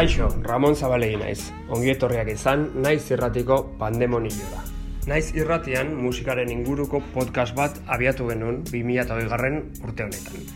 Kaixo, 0.00 0.30
Ramon 0.40 0.72
Zabalegi 0.72 1.18
naiz. 1.20 1.50
Ongi 1.76 1.90
etorriak 1.92 2.30
izan, 2.32 2.62
naiz 2.80 3.02
irratiko 3.12 3.56
pandemonioa. 3.76 4.62
Naiz 5.10 5.34
irratian 5.36 5.90
musikaren 5.92 6.48
inguruko 6.48 7.02
podcast 7.12 7.52
bat 7.58 7.76
abiatu 7.84 8.30
genuen 8.30 8.62
2008 8.70 9.26
garren 9.28 9.58
urte 9.84 10.06
honetan. 10.06 10.46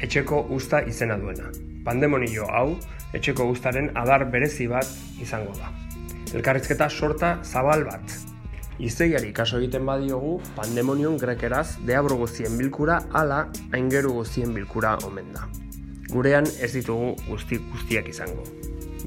Etxeko 0.00 0.38
usta 0.56 0.80
izena 0.88 1.18
duena. 1.20 1.50
Pandemonio 1.84 2.46
hau, 2.48 2.78
etxeko 3.12 3.50
ustaren 3.52 3.90
adar 3.92 4.24
berezi 4.32 4.70
bat 4.72 4.88
izango 5.20 5.52
da. 5.58 5.68
Elkarrizketa 6.32 6.88
sorta 6.88 7.34
zabal 7.44 7.84
bat. 7.90 8.14
Izeiari 8.80 9.34
kaso 9.36 9.60
egiten 9.60 9.84
badiogu, 9.84 10.38
pandemonion 10.56 11.20
grekeraz 11.20 11.74
deabro 11.84 12.16
guztien 12.22 12.56
bilkura 12.56 13.02
ala 13.12 13.50
aingeru 13.68 14.14
guztien 14.22 14.56
bilkura 14.56 14.96
omen 15.04 15.28
da. 15.36 15.44
Gurean 16.08 16.48
ez 16.56 16.72
ditugu 16.72 17.12
guzti 17.28 17.60
guztiak 17.68 18.08
izango. 18.08 18.48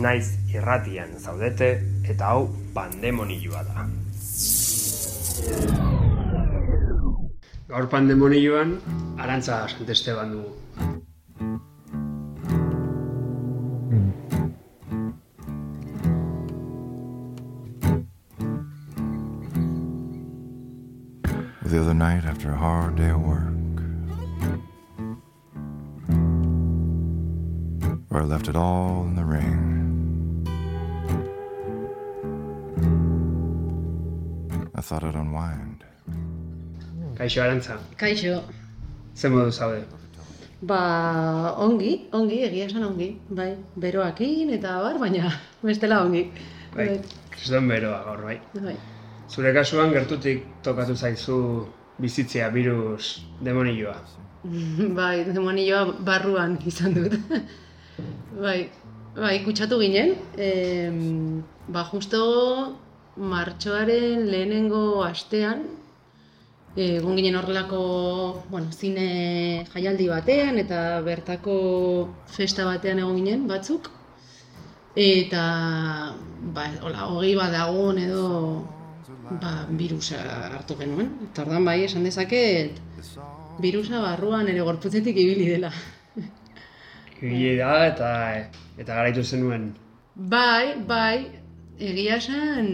Naiz 0.00 0.38
irratian 0.48 1.10
zaudete 1.20 1.66
eta 2.08 2.30
hau 2.32 2.46
pandemonioa 2.74 3.60
da. 3.66 3.84
Gaur 7.68 7.86
pandemonioan 7.92 8.72
arantza 9.18 9.68
santesteban 9.68 10.32
dugu. 10.32 10.52
The 21.64 21.80
other 21.80 21.94
night 21.94 22.24
after 22.24 22.50
a 22.52 22.56
hard 22.56 22.96
day 22.96 23.10
of 23.10 23.20
work, 23.20 23.80
where 28.08 28.22
I 28.22 28.24
left 28.24 28.48
it 28.48 28.56
all 28.56 29.04
in 29.04 29.14
the 29.16 29.24
ring. 29.24 29.71
Thought 34.92 35.04
I'd 35.04 35.16
unwind. 35.16 35.84
Kaixo 37.16 37.40
arantza, 37.42 37.78
Kaixo, 37.96 38.42
ze 39.14 39.28
modu 39.28 39.50
zaude? 39.50 39.84
ba 40.62 40.80
ongi, 41.66 41.92
ongi, 42.12 42.40
egia 42.48 42.66
esan 42.68 42.84
ongi, 42.84 43.08
bai, 43.38 43.54
beroakin 43.84 44.52
eta 44.56 44.74
bar, 44.84 44.98
baina 45.00 45.30
bestela 45.62 46.02
ongi. 46.04 46.26
Bai, 46.76 47.00
kriston 47.30 47.72
beroa 47.72 48.02
gaur 48.04 48.20
bai. 48.26 48.36
bai. 48.66 48.76
Zure 49.32 49.54
kasuan 49.56 49.96
gertutik 49.96 50.44
tokatu 50.62 50.94
zaizu 50.94 51.38
bizitzea 51.98 52.52
virus 52.52 53.24
demonioa. 53.40 53.96
bai, 55.00 55.24
demonioa 55.24 55.86
barruan 56.04 56.60
izan 56.66 57.00
dut. 57.00 57.16
bai, 58.44 58.60
bai, 59.16 59.36
kutsatu 59.48 59.80
ginen, 59.80 60.16
em, 60.36 61.42
ba 61.68 61.88
justo 61.90 62.22
martxoaren 63.16 64.26
lehenengo 64.30 65.02
astean, 65.04 65.64
egon 66.76 67.16
ginen 67.16 67.36
horrelako, 67.36 68.44
bueno, 68.48 68.72
zine 68.72 69.64
jaialdi 69.72 70.08
batean 70.08 70.58
eta 70.62 71.00
bertako 71.04 71.56
festa 72.26 72.64
batean 72.64 73.02
egon 73.02 73.18
ginen 73.20 73.48
batzuk. 73.48 73.90
Eta, 74.96 75.42
ba, 76.52 76.68
hola, 76.84 77.08
hogei 77.08 77.34
bat 77.36 77.52
dagoen 77.52 77.98
edo, 77.98 78.24
ba, 79.40 79.52
virusa 79.68 80.20
hartu 80.50 80.76
genuen. 80.80 81.12
Eta 81.30 81.46
ordan 81.46 81.64
bai, 81.64 81.82
esan 81.84 82.04
dezaket, 82.04 82.80
virusa 83.60 84.00
barruan 84.00 84.48
ere 84.48 84.64
gorputzetik 84.64 85.16
ibili 85.16 85.48
dela. 85.54 85.72
Ibili 87.22 87.56
da 87.56 87.86
eta 87.86 88.10
eta 88.76 88.94
garaitu 88.94 89.24
zenuen. 89.24 89.72
Bai, 90.14 90.74
bai, 90.88 91.41
egia 91.78 92.16
esan... 92.16 92.68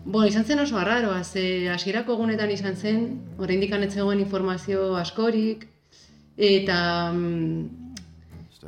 Bo, 0.00 0.22
izan 0.24 0.46
zen 0.48 0.62
oso 0.62 0.78
arraroa, 0.80 1.24
ze 1.24 1.68
hasierako 1.68 2.14
egunetan 2.16 2.50
izan 2.50 2.76
zen, 2.76 3.02
oraindik 3.38 3.72
ez 3.76 3.92
zegoen 3.92 4.20
informazio 4.20 4.94
askorik, 4.96 5.66
eta 6.36 7.12
mm, 7.12 7.90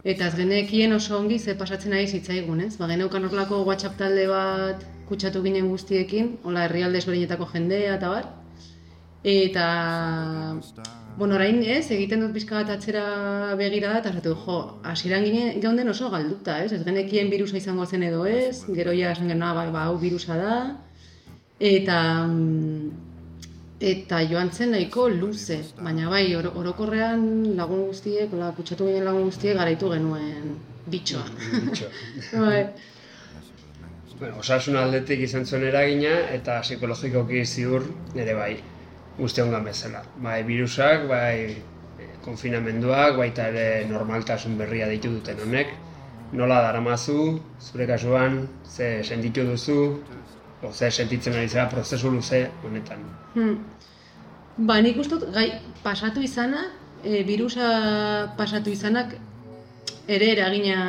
eta 0.04 0.26
ez 0.26 0.34
genekien 0.36 0.92
oso 0.92 1.16
ongi 1.18 1.38
ze 1.38 1.54
pasatzen 1.54 1.92
ari 1.92 2.06
zitzaigun, 2.06 2.60
ez? 2.60 2.76
Ba, 2.76 2.86
geneukan 2.86 3.24
horlako 3.24 3.62
WhatsApp 3.64 3.96
talde 3.96 4.26
bat 4.28 4.84
kutsatu 5.08 5.42
ginen 5.42 5.68
guztiekin, 5.68 6.36
hola 6.44 6.66
herrialde 6.66 6.98
ezberdinetako 6.98 7.48
jendea 7.54 7.96
eta 7.96 8.12
bar. 8.12 8.41
Eta, 9.22 10.58
bueno, 11.16 11.36
orain 11.36 11.60
ez, 11.62 11.84
egiten 11.94 12.24
dut 12.24 12.32
pizka 12.34 12.56
bat 12.58 12.72
atzera 12.74 13.54
begira 13.58 13.92
da, 13.92 14.00
eta 14.00 14.10
esatu, 14.10 14.32
jo, 14.44 14.56
hasieran 14.82 15.22
ginen 15.22 15.60
geunden 15.62 15.92
oso 15.92 16.10
galduta, 16.10 16.56
ez? 16.64 16.72
Ez 16.74 16.82
genekien 16.82 17.30
virusa 17.30 17.56
izango 17.60 17.86
zen 17.86 18.02
edo 18.08 18.24
ez, 18.26 18.64
gero 18.74 18.94
ja 18.96 19.12
esan 19.14 19.30
genuen, 19.30 19.54
ba, 19.54 19.68
ba, 19.70 19.84
hau 19.86 19.94
virusa 20.02 20.38
da, 20.40 20.56
eta 21.60 21.98
mm, 22.26 22.90
eta 23.92 24.24
joan 24.26 24.50
zen 24.50 24.74
nahiko 24.74 25.06
luze, 25.12 25.60
baina 25.78 26.10
bai, 26.10 26.24
oro- 26.38 26.54
orokorrean 26.58 27.54
lagun 27.54 27.86
guztiek, 27.92 28.34
hola, 28.34 28.50
kutsatu 28.58 28.90
ginen 28.90 29.06
lagun 29.06 29.30
guztiek 29.30 29.54
garaitu 29.58 29.92
genuen 29.94 30.56
bitxoa. 30.90 31.22
Bitxo. 31.68 31.92
bai. 32.42 32.66
Bueno, 34.18 34.38
osasun 34.42 34.76
aldetik 34.78 35.22
izan 35.30 35.46
zuen 35.46 35.70
eragina 35.70 36.18
eta 36.34 36.60
psikologikoki 36.66 37.46
ziur 37.46 37.86
ere 38.14 38.34
bai 38.38 38.52
guztiongan 39.22 39.64
bezala. 39.64 40.02
Bai 40.22 40.42
virusak, 40.46 41.06
bai 41.10 41.54
eh, 42.02 42.10
konfinamenduak, 42.24 43.16
baita 43.20 43.48
ere 43.52 43.86
normaltasun 43.90 44.58
berria 44.58 44.90
ditu 44.90 45.14
duten 45.16 45.40
honek. 45.46 45.74
Nola 46.32 46.62
daramazu, 46.64 47.38
zure 47.60 47.86
kasuan, 47.86 48.46
ze 48.64 49.02
sentitu 49.04 49.44
duzu, 49.44 49.80
o 50.62 50.72
ze 50.72 50.90
sentitzen 50.90 51.34
ari 51.36 51.48
zera 51.48 51.68
prozesu 51.68 52.10
luze 52.10 52.46
honetan. 52.64 53.02
Hmm. 53.34 53.58
Ba, 54.56 54.80
nik 54.80 54.98
uste 55.00 55.18
gai, 55.34 55.48
pasatu 55.82 56.22
izana, 56.24 56.64
e, 57.04 57.22
virusa 57.28 57.68
pasatu 58.38 58.70
izanak 58.70 59.14
ere 60.08 60.32
eragina 60.32 60.82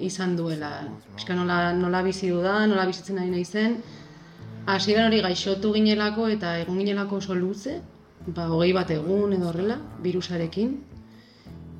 izan 0.00 0.36
duela. 0.36 0.70
Piska 1.14 1.34
nola, 1.34 1.72
nola 1.72 2.02
bizi 2.02 2.30
dudan, 2.30 2.70
nola 2.70 2.86
bizitzen 2.90 3.18
ari 3.18 3.30
naizen. 3.30 3.76
Hasieran 4.66 5.10
hori 5.10 5.20
gaixotu 5.20 5.74
ginelako 5.74 6.28
eta 6.32 6.54
egon 6.62 6.78
ginelako 6.80 7.18
oso 7.20 7.34
luze, 7.36 7.74
ba, 8.26 8.46
hogei 8.48 8.72
bat 8.72 8.90
egun 8.94 9.34
edo 9.36 9.50
horrela, 9.50 9.76
virusarekin. 10.04 10.78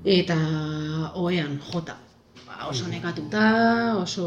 Eta 0.05 0.37
ohean, 1.17 1.56
jota. 1.71 1.97
Ba, 2.44 2.67
oso 2.69 2.91
nekatuta, 2.91 3.44
oso 4.03 4.27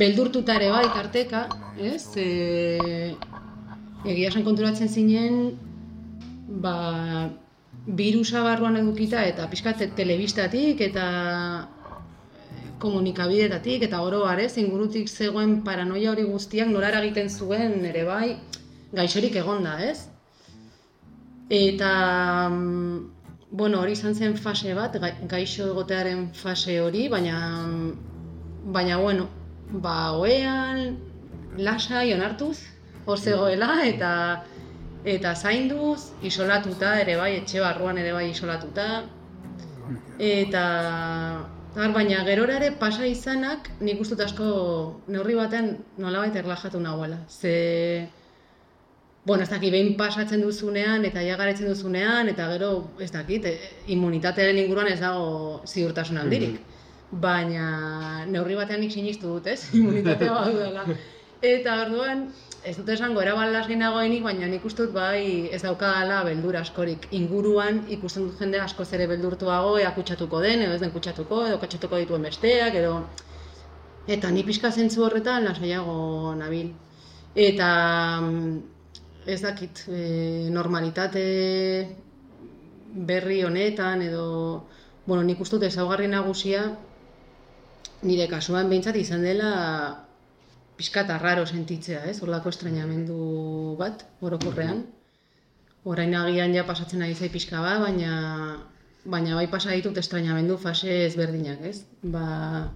beldurtuta 0.00 0.56
ere 0.56 0.70
bai 0.72 0.86
tarteka, 0.94 1.44
ez? 1.76 2.16
E, 2.16 3.12
egia 4.06 4.30
esan 4.30 4.46
konturatzen 4.48 4.88
zinen, 4.88 5.58
ba, 6.64 6.76
virusa 8.00 8.42
barruan 8.44 8.80
edukita 8.80 9.24
eta 9.28 9.48
pixkat 9.52 9.84
telebistatik 9.96 10.80
eta 10.88 11.04
komunikabidetatik 12.78 13.82
eta 13.82 14.00
oro 14.02 14.22
ez, 14.30 14.56
ingurutik 14.58 15.08
zegoen 15.08 15.62
paranoia 15.64 16.12
hori 16.12 16.24
guztiak 16.24 16.68
nola 16.68 16.88
eragiten 16.88 17.28
zuen 17.28 17.84
ere 17.84 18.04
bai 18.04 18.36
gaixorik 18.92 19.36
egonda, 19.36 19.78
ez? 19.84 20.08
Eta 21.50 22.48
mm, 22.50 23.10
bueno, 23.50 23.80
hori 23.80 23.92
izan 23.92 24.14
zen 24.14 24.36
fase 24.36 24.74
bat, 24.74 24.94
gai- 25.00 25.26
gaixo 25.28 25.70
egotearen 25.72 26.28
fase 26.34 26.80
hori, 26.80 27.08
baina 27.08 27.38
baina 28.64 28.98
bueno, 28.98 29.28
ba 29.72 30.12
ohean 30.12 30.98
lasai 31.56 32.12
onartuz 32.14 32.58
hor 33.06 33.18
zegoela 33.18 33.84
eta 33.84 34.44
eta 35.04 35.34
zainduz, 35.34 36.10
isolatuta 36.22 36.98
ere 37.00 37.16
bai, 37.16 37.36
etxe 37.40 37.60
barruan 37.60 37.98
ere 37.98 38.12
bai 38.12 38.30
isolatuta. 38.30 39.04
Eta 40.18 40.64
Har, 41.76 41.92
baina 41.92 42.24
gerora 42.24 42.56
ere 42.56 42.70
pasa 42.80 43.06
izanak 43.06 43.68
nik 43.80 44.00
uste 44.00 44.16
dut 44.16 44.24
asko 44.24 44.46
neurri 45.08 45.34
batean 45.38 45.76
nolabait 45.98 46.36
erlajatu 46.36 46.80
nagoela. 46.80 47.18
Ze 47.28 48.08
bueno, 49.28 49.42
ez 49.42 49.50
dakit, 49.50 49.70
behin 49.74 49.90
pasatzen 49.98 50.40
duzunean, 50.40 51.04
eta 51.04 51.20
ja 51.20 51.36
garetzen 51.36 51.68
duzunean, 51.68 52.30
eta 52.32 52.46
gero, 52.54 52.70
ez 53.04 53.10
dakit, 53.12 53.44
e, 53.44 53.72
immunitatearen 53.92 54.56
inguruan 54.62 54.88
ez 54.88 55.00
dago 55.02 55.60
ziurtasun 55.68 56.16
handirik. 56.22 56.54
Baina, 57.10 58.24
neurri 58.32 58.56
batean 58.56 58.80
nik 58.80 58.94
sinistu 58.94 59.34
dut, 59.34 59.50
ez? 59.52 59.68
Immunitatea 59.80 60.32
badudala. 60.32 60.86
Eta 61.44 61.76
orduan, 61.84 62.24
ez 62.64 62.74
dut 62.76 62.88
esango 62.92 63.22
eraban 63.22 63.52
lasgi 63.52 63.76
nagoenik, 63.78 64.22
baina 64.24 64.48
nik 64.50 64.64
uste 64.64 64.86
dut 64.86 64.94
bai 64.94 65.48
ez 65.54 65.60
daukadala 65.62 66.22
beldur 66.26 66.56
askorik. 66.60 67.06
Inguruan 67.18 67.84
ikusten 67.96 68.28
dut 68.28 68.40
jende 68.42 68.60
askoz 68.60 68.88
ere 68.96 69.06
beldurtuago, 69.10 69.76
ea 69.78 69.92
kutsatuko 69.96 70.40
den, 70.44 70.64
edo 70.66 70.74
ez 70.74 70.80
den 70.82 70.92
kutsatuko, 70.94 71.44
edo 71.46 71.60
kutsatuko 71.62 72.02
dituen 72.02 72.26
besteak, 72.28 72.74
edo... 72.82 72.98
Eta 74.08 74.30
ni 74.32 74.42
pixka 74.42 74.70
zentzu 74.72 75.04
horretan 75.04 75.44
lasaiago 75.44 76.34
nabil. 76.34 76.70
Eta 77.36 77.68
mm, 78.22 78.52
ez 79.28 79.40
dakit, 79.42 79.84
e, 79.92 80.02
normalitate 80.50 81.24
berri 83.08 83.42
honetan 83.44 84.02
edo 84.02 84.28
bueno, 85.06 85.22
nik 85.22 85.40
uste 85.40 85.56
dut 85.56 85.68
ezaugarri 85.68 86.08
nagusia 86.08 86.64
nire 88.02 88.28
kasuan 88.30 88.68
behintzat 88.70 88.96
izan 88.96 89.24
dela 89.26 89.52
pixkat 90.78 91.10
arraro 91.10 91.44
sentitzea, 91.46 92.04
ez? 92.10 92.20
Horlako 92.22 92.54
estreñamendu 92.54 93.76
bat, 93.80 94.06
orokorrean. 94.22 94.84
Orain 95.88 96.14
agian 96.14 96.54
ja 96.54 96.64
pasatzen 96.68 97.02
ari 97.02 97.14
zai 97.14 97.30
pixka 97.34 97.60
bat, 97.64 97.80
baina 97.82 98.12
baina 99.08 99.34
bai 99.38 99.46
pasa 99.48 99.72
ditut 99.72 99.96
estreñamendu 100.02 100.58
fase 100.58 101.04
ezberdinak, 101.06 101.64
ez? 101.64 101.82
Ba, 102.02 102.70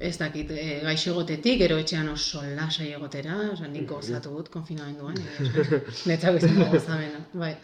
ez 0.00 0.16
dakit, 0.18 0.50
e, 0.50 0.80
gaixo 0.84 1.12
egotetik, 1.12 1.58
gero 1.62 1.78
etxean 1.80 2.08
oso 2.12 2.42
lasai 2.56 2.90
egotera, 2.96 3.36
oza, 3.52 3.68
nik 3.68 3.86
gozatu 3.88 4.32
dut 4.36 4.48
konfinamenduan, 4.52 5.18
netzak 6.10 6.40
izan 6.40 6.62
gozamena, 6.72 7.24
bai. 7.44 7.54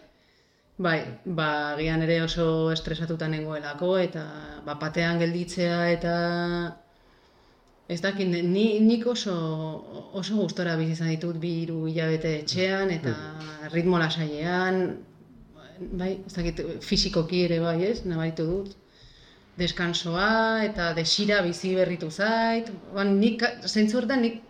Bai, 0.77 0.99
ba, 1.25 1.49
gian 1.81 2.03
ere 2.05 2.19
oso 2.21 2.47
estresatuta 2.69 3.31
nengoelako, 3.33 3.95
eta 3.99 4.25
ba, 4.67 4.75
batean 4.83 5.23
gelditzea 5.23 5.79
eta 5.95 6.17
ez 7.89 8.01
dakit, 8.03 8.29
ni, 8.29 8.67
nik 8.83 9.07
oso, 9.07 9.35
oso 10.19 10.37
gustora 10.41 10.77
bizi 10.77 10.97
izan 10.97 11.13
ditut 11.13 11.37
bi 11.43 11.53
hiru 11.63 11.85
hilabete 11.87 12.33
etxean 12.41 12.91
eta 12.91 13.15
ritmo 13.75 13.99
lasailean, 14.03 14.81
bai, 15.93 16.17
ez 16.27 16.35
dakit, 16.35 16.65
fisikoki 16.83 17.45
ere 17.47 17.61
bai, 17.63 17.79
ez, 17.91 18.01
nabaitu 18.05 18.49
dut 18.51 18.75
deskansoa 19.57 20.65
eta 20.67 20.91
desira 20.97 21.41
bizi 21.43 21.75
berritu 21.77 22.11
zait. 22.11 22.69
Ban, 22.95 23.15
nik, 23.21 23.43
zentzu 23.65 24.03
nik 24.21 24.43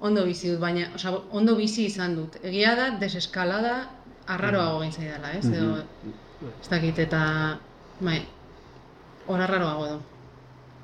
ondo 0.00 0.24
bizi 0.24 0.50
dut, 0.50 0.60
baina 0.60 0.90
osea, 0.94 1.12
ondo 1.30 1.56
bizi 1.56 1.86
izan 1.86 2.16
dut. 2.16 2.36
Egia 2.42 2.74
da, 2.76 2.90
deseskalada 3.00 3.88
arraroago 4.26 4.80
gain 4.80 4.92
zaidala, 4.92 5.32
ez? 5.32 5.46
Edo, 5.46 5.76
ez 6.60 6.68
dakit, 6.68 6.98
eta, 6.98 7.58
bai, 8.00 8.20
hor 9.26 9.40
arraroago 9.40 9.86
edo. 9.86 10.00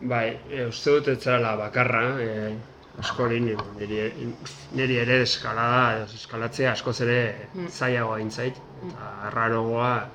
Bai, 0.00 0.38
e, 0.50 0.66
uste 0.66 0.90
dut 0.90 1.08
ez 1.08 1.24
bakarra, 1.58 2.02
e, 2.20 2.56
askori 2.98 3.40
ni- 3.40 3.56
niri, 3.78 4.34
niri 4.72 4.96
ere 4.98 5.22
eskalada, 5.22 6.04
eskalatzea 6.14 6.72
askoz 6.72 7.00
ere 7.00 7.48
Mm. 7.54 7.68
zailagoa 7.68 8.18
intzait, 8.20 8.56
eta 8.88 9.10
arrarogoa 9.28 10.08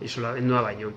isolamendua 0.00 0.62
baino. 0.62 0.92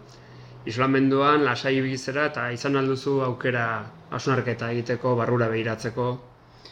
Isolamenduan 0.66 1.44
lasai 1.44 1.81
bizera 1.81 2.25
eta 2.25 2.51
izan 2.51 2.75
alduzu 2.75 3.22
aukera 3.22 3.83
hausnarketa 4.12 4.72
egiteko, 4.72 5.16
barrura 5.16 5.48
behiratzeko, 5.48 6.22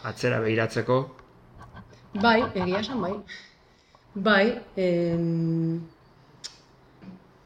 atzera 0.04 0.40
behiratzeko. 0.40 1.00
Bai, 2.14 2.44
egia 2.56 2.80
esan 2.80 3.02
bai. 3.02 3.14
Bai, 4.16 4.62
em, 4.76 5.82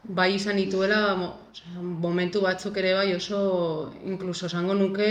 bai 0.04 0.34
izan 0.34 0.56
dituela 0.60 1.14
mo, 1.16 1.30
osea, 1.50 1.80
momentu 1.80 2.42
batzuk 2.44 2.76
ere 2.76 2.92
bai 2.94 3.08
oso, 3.14 3.92
inkluso 4.04 4.46
esango 4.46 4.74
nuke, 4.76 5.08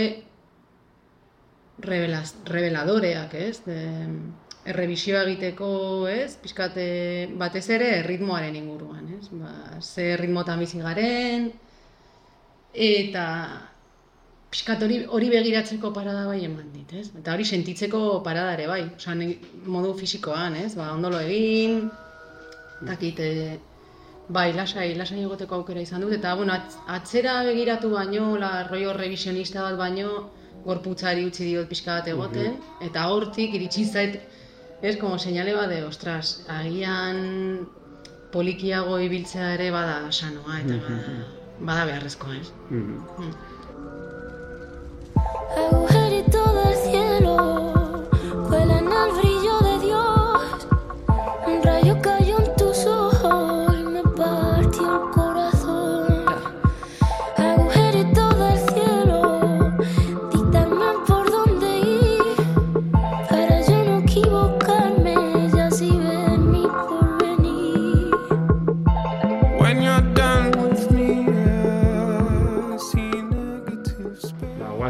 revelaz, 1.82 2.34
reveladoreak, 2.46 3.34
ez? 3.34 3.60
De, 3.66 3.78
errebisioa 4.64 5.24
egiteko, 5.26 5.68
ez? 6.08 6.36
Pizkate 6.40 6.86
batez 7.40 7.66
ere 7.74 7.90
ritmoaren 8.06 8.56
inguruan, 8.56 9.10
ez? 9.18 9.28
Ba, 9.34 9.80
ze 9.82 10.14
ritmotan 10.20 10.62
bizi 10.62 10.80
garen, 10.80 11.50
eta 12.72 13.26
pixkat 14.54 14.86
hori, 14.86 15.02
hori 15.10 15.28
begiratzeko 15.32 15.90
parada 15.92 16.28
bai 16.30 16.44
eman 16.46 16.70
dit, 16.72 16.94
ez? 16.94 17.08
Eta 17.18 17.34
hori 17.34 17.44
sentitzeko 17.44 18.22
parada 18.22 18.54
ere 18.54 18.70
bai, 18.70 18.82
osea, 18.94 19.18
modu 19.66 19.92
fisikoan, 19.98 20.56
ez? 20.62 20.72
Ba, 20.78 20.92
ondolo 20.94 21.18
egin, 21.26 21.88
dakit, 22.86 23.20
e, 23.20 23.58
bai, 24.28 24.52
lasai, 24.52 24.94
lasai 24.96 25.20
egoteko 25.22 25.54
aukera 25.56 25.80
izan 25.80 26.00
dut, 26.00 26.12
eta, 26.12 26.34
bueno, 26.34 26.52
atz- 26.54 26.78
atzera 26.88 27.42
begiratu 27.44 27.90
baino, 27.90 28.36
la 28.38 28.64
rollo 28.68 28.92
revisionista 28.92 29.62
bat 29.62 29.76
baino, 29.76 30.30
gorputzari 30.64 31.26
utzi 31.26 31.44
diot 31.44 31.68
pixka 31.68 31.98
bat 31.98 32.08
egoten, 32.08 32.56
eta 32.80 33.08
hortik 33.12 33.54
iritsi 33.54 33.84
zait, 33.84 34.20
ez, 34.82 34.96
como 34.98 35.18
señale 35.18 35.54
bat 35.54 35.68
de, 35.68 35.82
ostras, 35.84 36.46
agian 36.48 37.66
polikiago 38.32 38.98
ibiltzea 38.98 39.54
ere 39.54 39.70
bada 39.70 40.10
sanoa, 40.10 40.60
eta 40.60 40.74
bada, 40.88 41.26
bada 41.60 41.84
beharrezkoa, 41.84 42.36
ez? 42.40 42.48
Mhm. 42.70 42.96
Mm. 43.18 43.34
Agujerito 45.56 46.13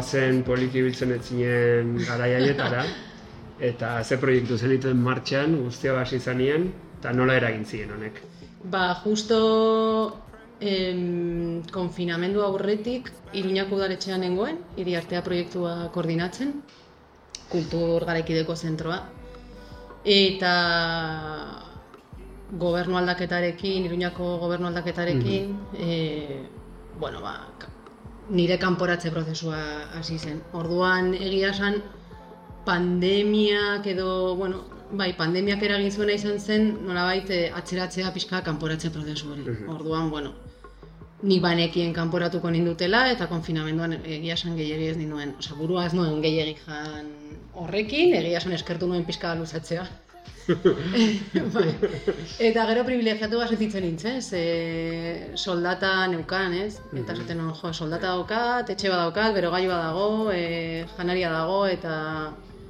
Ba, 0.05 0.11
guazen 0.11 0.43
poliki 0.45 0.83
biltzen 0.85 1.11
etzinen 1.15 1.95
garai 2.05 2.35
haietara, 2.35 2.83
eta 3.69 4.03
ze 4.03 4.19
proiektu 4.21 4.57
zenituen 4.57 4.99
martxan, 5.01 5.55
guztia 5.63 5.95
basi 5.97 6.19
izanien, 6.21 6.67
eta 6.99 7.11
nola 7.11 7.33
eragin 7.39 7.65
ziren 7.65 7.95
honek. 7.95 8.21
Ba, 8.69 9.01
justo 9.01 10.21
em, 10.61 11.63
konfinamendu 11.73 12.43
aurretik 12.45 13.09
Iruñako 13.33 13.79
udaletxean 13.79 14.21
nengoen, 14.21 14.59
hiri 14.77 14.93
artea 14.95 15.23
proiektua 15.25 15.89
koordinatzen, 15.91 16.53
kultur 17.49 18.05
garaikideko 18.05 18.55
zentroa. 18.55 19.01
Eta 20.05 20.55
gobernu 22.61 23.01
aldaketarekin, 23.01 23.89
Iruñako 23.89 24.37
gobernu 24.37 24.69
aldaketarekin, 24.69 25.55
e, 25.73 26.43
bueno, 26.99 27.25
ba, 27.25 27.39
nire 28.29 28.57
kanporatze 28.57 29.11
prozesua 29.11 29.59
hasi 29.97 30.17
zen. 30.17 30.41
Orduan 30.53 31.13
egia 31.13 31.51
esan 31.53 31.81
pandemiak 32.65 33.85
edo, 33.87 34.35
bueno, 34.35 34.63
bai, 34.91 35.13
pandemiak 35.17 35.61
eragin 35.63 35.91
zuena 35.91 36.15
izan 36.17 36.39
zen, 36.39 36.71
nolabait 36.87 37.29
eh, 37.29 37.51
atzeratzea 37.53 38.11
pixka 38.13 38.41
kanporatze 38.45 38.91
prozesu 38.93 39.31
hori. 39.33 39.45
Orduan, 39.69 40.09
bueno, 40.09 40.33
nik 41.23 41.41
banekien 41.41 41.93
kanporatuko 41.93 42.51
nindutela 42.51 43.05
eta 43.11 43.27
konfinamenduan 43.31 43.99
egia 44.03 44.33
esan 44.33 44.57
gehiegi 44.57 44.89
ez 44.93 44.97
ninduen, 44.97 45.35
osea, 45.39 45.57
burua 45.59 45.85
ez 45.85 45.93
nuen 45.93 46.21
gehiegi 46.21 46.57
jan 46.65 47.11
horrekin, 47.53 48.13
egia 48.13 48.41
esan 48.41 48.57
eskertu 48.57 48.89
nuen 48.89 49.05
pixka 49.05 49.35
luzatzea. 49.35 49.85
bai. 51.55 51.69
Eta 52.47 52.65
gero 52.69 52.83
privilegiatu 52.87 53.39
bat 53.39 53.49
sentitzen 53.49 53.83
nintzen, 53.85 54.21
ze 54.21 54.41
soldata 55.41 55.93
neukan, 56.11 56.53
ez? 56.53 56.79
Eta 56.93 57.15
esaten 57.15 57.39
nuen, 57.41 57.55
jo, 57.57 57.71
soldata 57.73 58.11
daukat, 58.13 58.69
etxe 58.75 58.91
bat 58.93 59.01
daukat, 59.07 59.33
berogai 59.37 59.65
badago, 59.69 60.29
e, 60.33 60.85
janaria 60.97 61.31
dago, 61.33 61.63
eta 61.71 61.95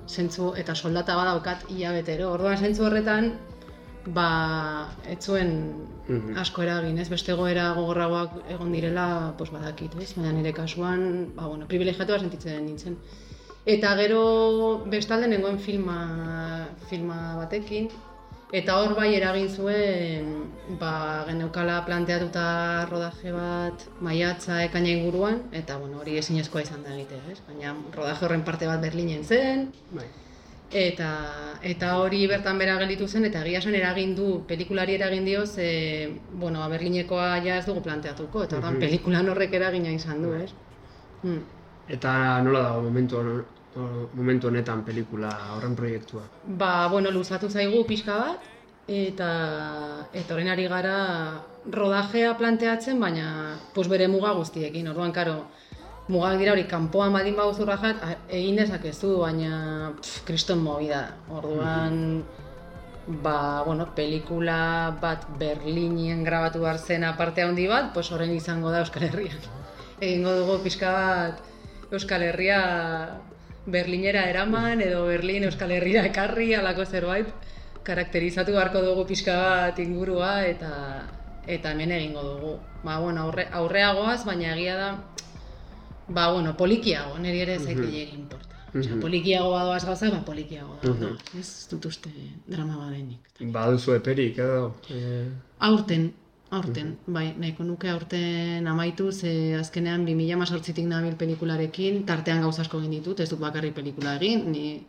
zentzu, 0.07 0.53
eta 0.61 0.75
soldata 0.75 1.15
badaukat 1.17 1.67
hilabetero. 1.73 2.31
Orduan 2.37 2.57
zentzu 2.57 2.85
horretan, 2.87 3.33
ba, 4.05 4.29
ez 5.09 5.19
zuen 5.25 5.51
Mhm. 6.07 6.35
asko 6.37 6.61
eragin, 6.61 6.99
ez? 7.01 7.09
Beste 7.09 7.33
goera 7.33 7.71
gogorragoak 7.73 8.35
egon 8.53 8.71
direla, 8.71 9.33
pues 9.37 9.49
badakit, 9.51 9.95
ez? 10.01 10.13
Baina 10.15 10.31
nire 10.31 10.53
kasuan, 10.53 11.31
ba, 11.35 11.47
bueno, 11.47 11.65
privilegiatua 11.67 12.19
sentitzen 12.19 12.65
nintzen. 12.65 12.97
Eta 13.65 13.95
gero 13.97 14.83
bestalde 14.85 15.27
nengoen 15.27 15.57
filma, 15.57 15.97
filma 16.89 17.33
batekin, 17.39 17.87
eta 18.53 18.75
hor 18.77 18.93
bai 18.93 19.07
eragin 19.17 19.47
zuen, 19.49 20.27
ba, 20.79 21.23
geneukala 21.25 21.79
planteatuta 21.87 22.43
rodaje 22.91 23.33
bat 23.33 23.87
maiatza 24.05 24.59
ekaina 24.67 24.91
inguruan, 24.93 25.41
eta 25.51 25.79
bueno, 25.81 26.03
hori 26.03 26.19
ezinezkoa 26.21 26.61
izan 26.61 26.85
da 26.85 26.93
egitea, 26.93 27.23
ez? 27.33 27.39
Baina 27.47 27.73
rodaje 27.95 28.27
horren 28.27 28.45
parte 28.45 28.69
bat 28.69 28.85
Berlinen 28.85 29.25
zen, 29.25 29.71
Bai. 29.97 30.05
Eta, 30.75 31.09
eta 31.63 31.91
hori 32.01 32.23
bertan 32.27 32.57
bera 32.61 32.77
gelditu 32.79 33.07
zen, 33.07 33.25
eta 33.25 33.41
egia 33.45 33.63
esan 33.63 33.75
eragin 33.77 34.15
du, 34.17 34.29
pelikulari 34.49 34.95
eragin 34.99 35.25
dio, 35.25 35.45
ze, 35.45 35.67
bueno, 36.31 36.61
ba, 36.61 36.69
Berlinekoa 36.69 37.33
ja 37.45 37.57
ez 37.57 37.65
dugu 37.65 37.81
planteatuko, 37.81 38.45
eta 38.45 38.59
orduan 38.61 38.77
pelikulan 38.81 39.29
horrek 39.33 39.57
eragina 39.57 39.89
izan 39.93 40.21
du, 40.21 40.33
ez? 40.37 40.51
Mm. 41.23 41.43
Eta 41.97 42.15
nola 42.45 42.63
dago 42.69 42.81
momentu, 42.87 43.21
momentu 43.75 44.47
honetan 44.47 44.83
pelikula 44.85 45.29
horren 45.55 45.75
proiektua? 45.75 46.21
Ba, 46.47 46.87
bueno, 46.87 47.11
luzatu 47.11 47.49
zaigu 47.49 47.83
pixka 47.87 48.15
bat, 48.17 48.45
eta, 48.87 49.29
eta 50.13 50.33
orain 50.33 50.47
ari 50.53 50.67
gara 50.71 50.95
rodajea 51.71 52.37
planteatzen, 52.37 52.99
baina 52.99 53.57
pues 53.73 53.87
bere 53.89 54.07
muga 54.07 54.31
guztiekin. 54.37 54.87
Orduan, 54.93 55.11
karo, 55.11 55.43
mugak 56.07 56.37
dira 56.39 56.53
hori 56.53 56.63
kanpoan 56.69 57.13
badin 57.13 57.35
baduzu 57.35 57.65
rajat, 57.65 58.03
a- 58.03 58.17
egin 58.29 58.55
dezakezu, 58.61 59.17
baina 59.19 59.91
kriston 60.25 60.59
movida. 60.63 61.01
da. 61.01 61.35
Orduan, 61.39 62.23
ba, 63.07 63.63
bueno, 63.65 63.89
pelikula 63.95 64.97
bat 65.01 65.25
Berlinen 65.39 66.23
grabatu 66.23 66.61
behar 66.61 66.77
zen 66.79 67.03
aparte 67.03 67.41
handi 67.43 67.67
bat, 67.67 67.91
pues 67.93 68.11
orain 68.11 68.31
izango 68.35 68.71
da 68.71 68.79
Euskal 68.85 69.03
Herrian. 69.09 69.37
Egingo 69.99 70.31
dugu 70.35 70.59
pixka 70.63 70.91
bat 70.91 71.41
Euskal 71.91 72.23
Herria 72.23 72.61
Berlinera 73.65 74.29
eraman 74.29 74.81
edo 74.81 75.05
Berlin 75.07 75.47
Euskal 75.49 75.71
Herrira 75.71 76.05
ekarri 76.05 76.53
alako 76.53 76.85
zerbait 76.85 77.51
karakterizatu 77.85 78.53
beharko 78.53 78.81
dugu 78.81 79.05
pixka 79.09 79.35
bat 79.41 79.79
ingurua 79.79 80.45
eta 80.45 80.71
eta 81.47 81.71
hemen 81.71 81.91
egingo 81.91 82.23
dugu. 82.23 82.53
Ba, 82.83 82.99
bueno, 82.99 83.27
aurre, 83.27 83.47
aurreagoaz, 83.51 84.23
baina 84.25 84.53
egia 84.55 84.75
da 84.77 84.89
ba, 86.07 86.31
bueno, 86.31 86.55
polikiago, 86.57 87.17
niri 87.21 87.41
ere 87.45 87.55
ez 87.55 87.63
zait 87.63 87.79
gehiagin 87.79 88.19
importa. 88.21 88.61
Osea, 88.75 88.97
polikiago 88.99 89.51
badoaz 89.53 89.85
gauza, 89.87 90.09
ba, 90.11 90.21
polikiago 90.25 90.77
da. 90.81 91.13
Ez 91.39 91.67
dut 91.71 91.85
uste 91.89 92.11
drama 92.47 92.77
badenik. 92.81 93.29
Baduzu 93.55 93.95
eperik 93.95 94.41
edo? 94.43 94.73
E, 94.91 95.25
Aurten, 95.69 96.09
aurten, 96.51 96.97
bai, 97.07 97.33
nahiko 97.37 97.63
nuke 97.63 97.89
aurten 97.89 98.67
amaitu, 98.67 99.11
ze 99.11 99.55
azkenean 99.59 100.05
2018tik 100.05 100.85
nabil 100.87 101.15
pelikularekin, 101.17 102.03
tartean 102.05 102.41
gauza 102.41 102.61
asko 102.61 102.79
egin 102.79 102.99
ditut, 102.99 103.19
ez 103.19 103.29
dut 103.29 103.41
bakarrik 103.41 103.73
pelikula 103.73 104.15
egin, 104.19 104.45
ni, 104.51 104.83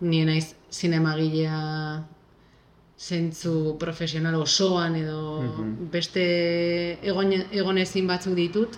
ni 0.00 0.24
naiz 0.26 0.54
zinemagilea 0.72 1.60
zentzu 2.98 3.76
profesional 3.78 4.34
osoan 4.40 4.96
edo 4.96 5.20
beste 5.92 6.24
egon, 7.02 7.32
egonezin 7.50 8.06
batzuk 8.10 8.34
ditut, 8.38 8.76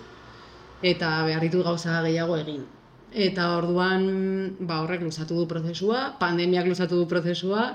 eta 0.85 1.23
behar 1.25 1.41
ditut 1.41 1.65
gauza 1.65 2.01
gehiago 2.05 2.37
egin. 2.37 2.63
Eta 3.15 3.55
orduan, 3.57 4.05
ba 4.59 4.81
horrek 4.83 5.01
luzatu 5.05 5.37
du 5.39 5.45
prozesua, 5.47 6.17
pandemiak 6.19 6.67
luzatu 6.67 6.99
du 6.99 7.07
prozesua, 7.07 7.67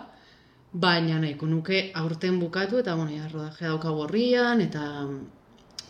baina 0.72 1.18
nahiko 1.18 1.46
nuke 1.46 1.90
aurten 1.94 2.38
bukatu 2.40 2.78
eta 2.78 2.94
bueno, 2.94 3.10
ja, 3.10 3.28
rodajea 3.32 3.68
daukagu 3.68 4.04
horrian 4.04 4.60
eta 4.60 4.84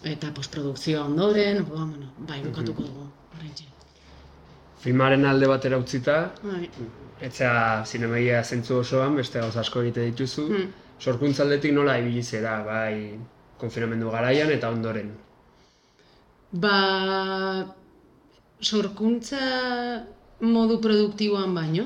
eta 0.05 0.31
postprodukzioa 0.33 1.05
ondoren, 1.05 1.61
orduan, 1.63 1.91
bueno, 1.91 2.13
bai, 2.29 2.41
bukatuko 2.45 2.83
dugu. 2.83 3.07
oraintxe. 3.37 3.65
filmaren 4.81 5.25
alde 5.27 5.47
batera 5.47 5.79
utzita, 5.79 6.33
Bai. 6.43 6.71
etzea 7.21 7.85
zinemegia 7.85 8.43
zentzu 8.43 8.79
osoan, 8.79 9.17
beste 9.17 9.41
gauza 9.41 9.61
asko 9.61 9.83
egite 9.83 10.07
dituzu. 10.07 10.47
Mm. 10.49 10.71
Sorkuntza 10.99 11.43
aldetik 11.43 11.73
nola 11.73 11.99
ibili 11.99 12.23
zera, 12.23 12.63
bai, 12.65 13.19
konfinamendu 13.59 14.11
garaian 14.11 14.51
eta 14.51 14.71
ondoren. 14.71 15.13
Ba, 16.53 17.67
sorkuntza 18.61 19.41
modu 20.41 20.81
produktiboan 20.81 21.55
baino, 21.55 21.85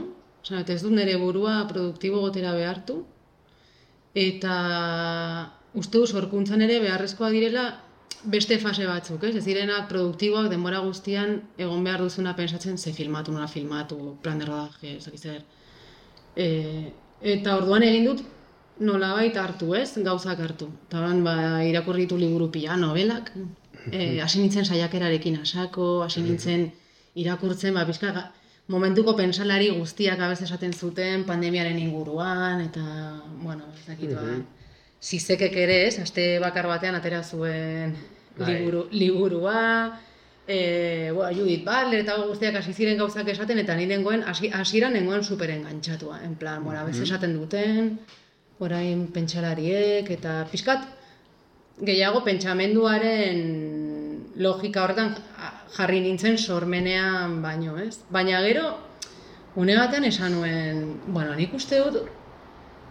eta 0.50 0.72
ez 0.72 0.82
dut 0.82 0.92
nire 0.92 1.16
burua 1.16 1.64
produktibo 1.68 2.20
gotera 2.20 2.52
behartu, 2.52 3.04
eta 4.14 4.54
uste 5.74 5.98
du 5.98 6.06
sorkuntzan 6.06 6.62
ere 6.62 6.78
beharrezkoa 6.80 7.30
direla 7.34 7.64
beste 8.24 8.58
fase 8.58 8.86
batzuk, 8.86 9.24
ez? 9.24 9.34
Ez 9.36 9.44
direnak 9.44 9.88
produktiboak 9.88 10.48
denbora 10.52 10.80
guztian 10.84 11.40
egon 11.58 11.84
behar 11.84 12.00
duzuna 12.00 12.34
pensatzen 12.36 12.78
ze 12.78 12.92
filmatu, 12.92 13.32
nola 13.32 13.48
filmatu, 13.48 14.16
plan 14.22 14.38
de 14.38 14.46
rodaje, 14.48 14.96
ez 14.96 15.20
zer. 15.20 15.42
E, 16.36 16.46
eta 17.20 17.56
orduan 17.56 17.82
egin 17.82 18.06
dut 18.08 18.22
nolabait 18.80 19.36
hartu, 19.36 19.74
ez? 19.74 19.92
Gauzak 19.96 20.40
hartu. 20.40 20.70
Eta 20.86 21.00
orduan, 21.02 21.24
ba, 21.24 21.36
irakurri 21.64 22.06
ditu 22.06 22.16
liburu 22.16 22.50
pila, 22.50 22.76
novelak, 22.76 23.30
e, 23.90 24.20
hasi 24.20 24.40
nintzen 24.40 24.64
saiakerarekin 24.64 25.40
asako, 25.42 26.02
hasi 26.06 26.22
nintzen 26.22 26.70
irakurtzen, 27.14 27.74
ba, 27.74 27.84
pixka, 27.86 28.12
ga- 28.12 28.30
momentuko 28.68 29.14
pensalari 29.16 29.68
guztiak 29.76 30.20
abez 30.20 30.40
esaten 30.46 30.72
zuten 30.72 31.24
pandemiaren 31.28 31.78
inguruan, 31.78 32.62
eta, 32.64 32.84
bueno, 33.42 33.64
ez 33.76 33.84
dakit, 33.86 34.14
ba, 34.16 34.38
zizekek 35.04 35.56
ere 35.66 35.86
ez, 35.88 35.98
aste 36.00 36.38
bakar 36.40 36.66
batean 36.66 36.96
atera 36.96 37.22
zuen 37.22 37.94
Bai. 38.38 38.48
liburu, 38.54 38.86
liburua, 38.90 40.00
e, 40.48 41.10
bueno, 41.12 41.36
Judith 41.36 41.64
Butler 41.64 42.00
eta 42.00 42.16
guztiak 42.24 42.56
hasi 42.56 42.72
ziren 42.72 42.98
gauzak 42.98 43.28
esaten, 43.28 43.58
eta 43.58 43.76
ni 43.76 43.86
nengoen, 43.86 44.24
hasi- 44.24 44.50
hasieran 44.52 44.94
nengoen 44.96 45.24
super 45.24 45.50
engantxatua, 45.50 46.22
en 46.24 46.34
plan, 46.36 46.64
bueno, 46.64 46.80
abez 46.80 47.00
esaten 47.00 47.36
duten, 47.36 47.98
orain 48.60 49.08
pentsalariek, 49.12 50.08
eta 50.10 50.46
pixkat, 50.50 50.88
gehiago 51.84 52.22
pentsamenduaren 52.24 53.40
logika 54.36 54.82
horretan 54.84 55.14
jarri 55.76 56.00
nintzen 56.00 56.38
sormenean 56.38 57.40
baino, 57.42 57.76
ez? 57.78 57.98
Baina 58.10 58.40
gero, 58.42 58.74
une 59.56 59.76
batean 59.78 60.04
esan 60.04 60.34
nuen, 60.38 60.84
bueno, 61.06 61.34
nik 61.34 61.54
uste 61.54 61.80
dut 61.84 62.02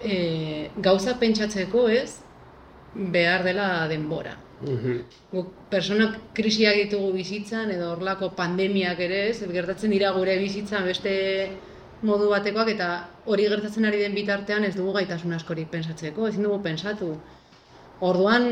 e, 0.04 0.70
gauza 0.78 1.18
pentsatzeko, 1.20 1.88
ez? 1.90 2.22
Behar 2.94 3.44
dela 3.44 3.88
denbora. 3.90 4.38
Guk 4.64 5.50
personak 5.72 6.16
krisiak 6.38 6.78
ditugu 6.86 7.12
bizitzan 7.18 7.72
edo 7.74 7.90
horlako 7.92 8.32
pandemiak 8.38 9.00
ere, 9.04 9.28
ez? 9.32 9.42
Gertatzen 9.52 9.92
dira 9.92 10.14
gure 10.16 10.38
bizitzan 10.40 10.86
beste 10.88 11.14
modu 12.04 12.30
batekoak 12.32 12.70
eta 12.76 12.90
hori 13.26 13.48
gertatzen 13.52 13.88
ari 13.88 14.00
den 14.04 14.16
bitartean 14.16 14.64
ez 14.68 14.76
dugu 14.76 14.94
gaitasun 15.00 15.36
askorik 15.36 15.72
pensatzeko, 15.72 16.28
ezin 16.28 16.48
dugu 16.48 16.62
pensatu. 16.64 17.14
Orduan, 18.04 18.48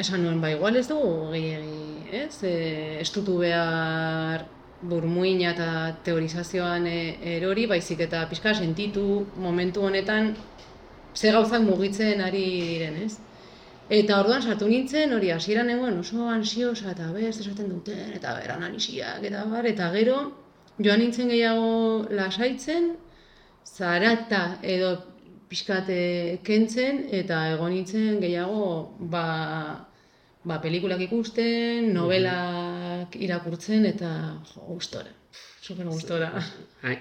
esan 0.00 0.24
nuen, 0.24 0.40
ba, 0.40 0.52
igual 0.54 0.76
ez 0.80 0.86
dugu 0.88 1.30
gehiagi, 1.32 1.79
ez? 2.12 2.42
E, 2.42 2.54
estutu 3.00 3.38
behar 3.42 4.46
burmuina 4.82 5.50
eta 5.52 5.70
teorizazioan 6.04 6.86
e, 6.88 7.00
erori, 7.36 7.66
baizik 7.70 8.00
eta 8.06 8.24
pixka 8.30 8.54
sentitu 8.54 9.26
momentu 9.36 9.84
honetan 9.84 10.34
ze 11.14 11.32
gauzak 11.32 11.62
mugitzen 11.62 12.20
ari 12.20 12.44
diren, 12.68 12.96
ez? 13.04 13.18
Eta 13.90 14.20
orduan 14.22 14.42
sartu 14.42 14.68
nintzen, 14.70 15.12
hori 15.12 15.32
hasieran 15.34 15.66
nengoen 15.66 15.98
oso 15.98 16.28
ansiosa 16.30 16.92
eta 16.92 17.08
best 17.12 17.42
esaten 17.42 17.68
duten, 17.72 18.12
eta 18.14 18.36
ber 18.38 18.52
analisiak 18.54 19.24
eta 19.26 19.44
bar, 19.50 19.66
eta 19.66 19.90
gero 19.96 20.18
joan 20.78 21.02
nintzen 21.02 21.28
gehiago 21.28 22.06
lasaitzen, 22.14 22.92
zarata 23.66 24.58
edo 24.62 24.92
pixkate 25.50 26.38
kentzen, 26.46 27.08
eta 27.10 27.42
egon 27.56 27.74
nintzen 27.74 28.20
gehiago 28.22 28.94
ba, 29.10 29.24
ba 30.44 30.60
pelikulak 30.62 31.00
ikusten, 31.04 31.92
novelak 31.94 33.16
irakurtzen, 33.16 33.84
eta 33.90 34.10
jo, 34.54 34.64
gustora. 34.74 35.12
Super 35.60 35.86
gustora. 35.86 36.30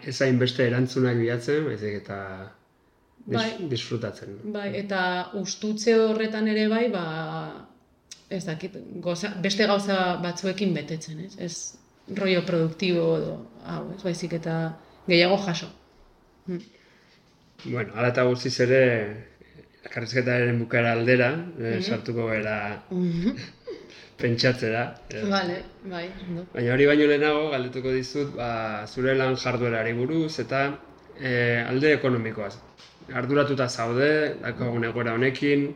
Ez 0.04 0.18
hain 0.22 0.40
beste 0.40 0.66
erantzunak 0.68 1.18
bilatzen, 1.18 1.64
baizik 1.66 2.02
eta 2.02 2.18
dis, 3.24 3.38
Bai. 3.38 3.50
disfrutatzen. 3.72 4.40
Bai, 4.54 4.70
eta 4.82 5.02
ustutze 5.40 5.96
horretan 6.00 6.48
ere 6.52 6.68
bai, 6.72 6.86
ba, 6.92 7.06
ez 8.30 8.44
dakit, 8.46 8.76
goza, 9.02 9.32
beste 9.42 9.66
gauza 9.70 10.18
batzuekin 10.24 10.74
betetzen, 10.76 11.24
ez? 11.26 11.34
Ez 11.40 12.20
rollo 12.20 12.44
produktibo 12.46 13.06
edo, 13.18 13.36
hau, 13.66 13.84
ez 13.96 14.04
baizik 14.04 14.36
eta 14.42 14.60
gehiago 15.08 15.38
jaso. 15.48 15.72
Bueno, 17.64 17.94
hala 17.96 18.12
eta 18.12 18.24
guztiz 18.28 18.56
ere, 18.66 18.82
elkarrizketaren 19.86 20.60
bukara 20.60 20.92
aldera, 20.98 21.30
eh, 21.60 21.80
sartuko 21.82 22.28
gara 22.28 22.56
pentsatzera. 24.20 24.84
eh. 25.10 25.24
Vale, 25.30 25.64
bai, 25.86 26.06
ondo. 26.28 26.46
Baina 26.54 26.74
hori 26.74 26.86
baino 26.90 27.06
lehenago 27.08 27.50
galdetuko 27.54 27.92
dizut 27.96 28.34
ba, 28.36 28.86
zure 28.88 29.16
lan 29.16 29.36
jarduerari 29.40 29.94
buruz 29.96 30.40
eta 30.44 30.64
e, 31.20 31.32
alde 31.68 31.94
ekonomikoaz. 31.96 32.56
Arduratuta 33.16 33.68
zaude, 33.70 34.36
daukagun 34.42 34.84
egoera 34.86 35.14
honekin, 35.18 35.70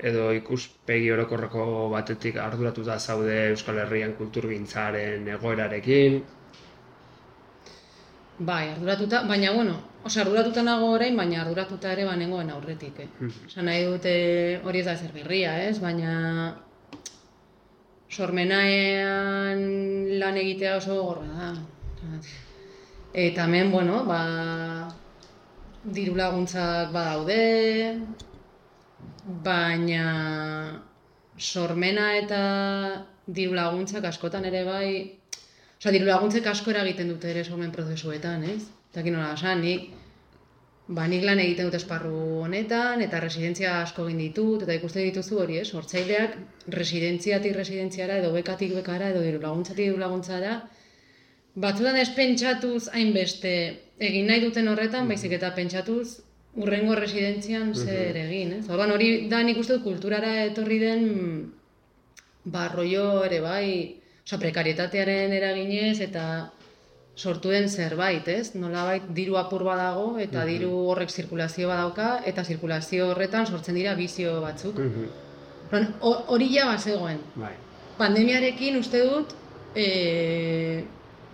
edo 0.00 0.30
ikuspegi 0.32 1.10
orokorreko 1.12 1.64
batetik 1.92 2.38
arduratuta 2.40 2.98
zaude 2.98 3.34
Euskal 3.50 3.82
Herrian 3.82 4.14
kulturgintzaren 4.16 5.26
egoerarekin. 5.28 6.22
Bai, 8.38 8.70
arduratuta, 8.70 9.24
baina 9.28 9.52
bueno, 9.52 9.74
osea, 10.04 10.22
arduratuta 10.24 10.62
nago 10.62 10.90
orain, 10.94 11.16
baina 11.16 11.42
arduratuta 11.42 11.92
ere 11.92 12.06
banengoen 12.08 12.50
aurretik, 12.54 13.00
eh. 13.04 13.08
Osa, 13.46 13.62
nahi 13.66 13.84
dute 13.84 14.14
hori 14.64 14.80
ez 14.80 14.86
da 14.86 14.96
zer 14.96 15.12
berria, 15.14 15.56
ez? 15.68 15.78
Baina 15.82 16.14
sormenaean 18.10 19.60
lan 20.18 20.40
egitea 20.40 20.76
oso 20.80 20.96
gorra 21.02 21.28
da. 21.34 21.50
Eta 23.12 23.44
hemen, 23.44 23.70
bueno, 23.70 24.02
ba, 24.06 24.20
diru 25.84 26.16
laguntzak 26.18 26.92
badaude, 26.94 28.00
baina 29.44 30.04
sormena 31.38 32.10
eta 32.18 32.42
diru 33.26 33.54
laguntzak 33.54 34.04
askotan 34.10 34.44
ere 34.50 34.64
bai, 34.66 34.90
osea, 35.78 35.92
diru 35.94 36.06
laguntzek 36.10 36.46
asko 36.46 36.74
eragiten 36.74 37.08
dute 37.12 37.30
ere 37.30 37.44
sormen 37.44 37.72
prozesuetan, 37.74 38.44
ez? 38.44 38.79
Eta 38.90 39.04
nola 39.06 39.34
esan, 39.36 39.60
nik, 39.62 39.90
ba, 40.90 41.04
nik 41.06 41.22
lan 41.22 41.38
egiten 41.38 41.68
dut 41.68 41.76
esparru 41.78 42.42
honetan, 42.44 43.02
eta 43.04 43.20
residentzia 43.22 43.76
asko 43.84 44.08
egin 44.08 44.24
ditut, 44.24 44.64
eta 44.66 44.74
ikusten 44.74 45.06
dituzu 45.06 45.38
hori, 45.44 45.60
ez? 45.62 45.68
Hortzaileak 45.78 46.34
residentziatik 46.74 47.54
residentziara, 47.54 48.18
edo 48.18 48.32
bekatik 48.34 48.74
bekara, 48.74 49.12
edo 49.14 49.22
diru 49.22 49.42
laguntzatik 49.44 49.84
diru 49.84 50.02
laguntzara, 50.02 50.56
batzutan 51.54 52.00
ez 52.00 52.08
pentsatuz 52.16 52.88
hainbeste 52.94 53.54
egin 54.10 54.26
nahi 54.26 54.42
duten 54.42 54.68
horretan, 54.72 55.08
baizik 55.10 55.38
eta 55.38 55.52
pentsatuz 55.54 56.20
urrengo 56.58 56.96
residentzian 56.98 57.74
zer 57.74 58.16
egin, 58.24 58.56
ez? 58.58 58.66
Orduan 58.68 58.94
hori 58.96 59.10
da 59.30 59.42
nik 59.46 59.58
uste 59.62 59.78
dut 59.78 59.86
kulturara 59.86 60.34
etorri 60.48 60.78
den 60.82 61.04
ba, 62.44 62.68
rollo 62.74 63.22
ere 63.26 63.40
bai, 63.44 63.66
oza, 64.24 64.38
prekarietatearen 64.38 65.32
eraginez 65.36 66.00
eta 66.00 66.24
sortu 67.16 67.50
den 67.50 67.68
zerbait, 67.68 68.28
ez? 68.28 68.54
Nolabait 68.54 69.02
diru 69.14 69.36
apur 69.36 69.64
badago 69.64 70.18
eta 70.18 70.44
diru 70.48 70.70
horrek 70.90 71.10
zirkulazio 71.10 71.68
badauka 71.68 72.20
eta 72.26 72.44
zirkulazio 72.44 73.10
horretan 73.10 73.46
sortzen 73.46 73.74
dira 73.74 73.94
bizio 73.94 74.40
batzuk. 74.40 74.78
Orduan, 74.78 75.94
ho- 76.00 76.24
hori 76.28 76.48
ja 76.54 76.66
bazegoen. 76.66 77.18
Bai. 77.36 77.52
Pandemiarekin 77.98 78.78
uste 78.78 79.02
dut 79.04 79.34
e, 79.76 80.84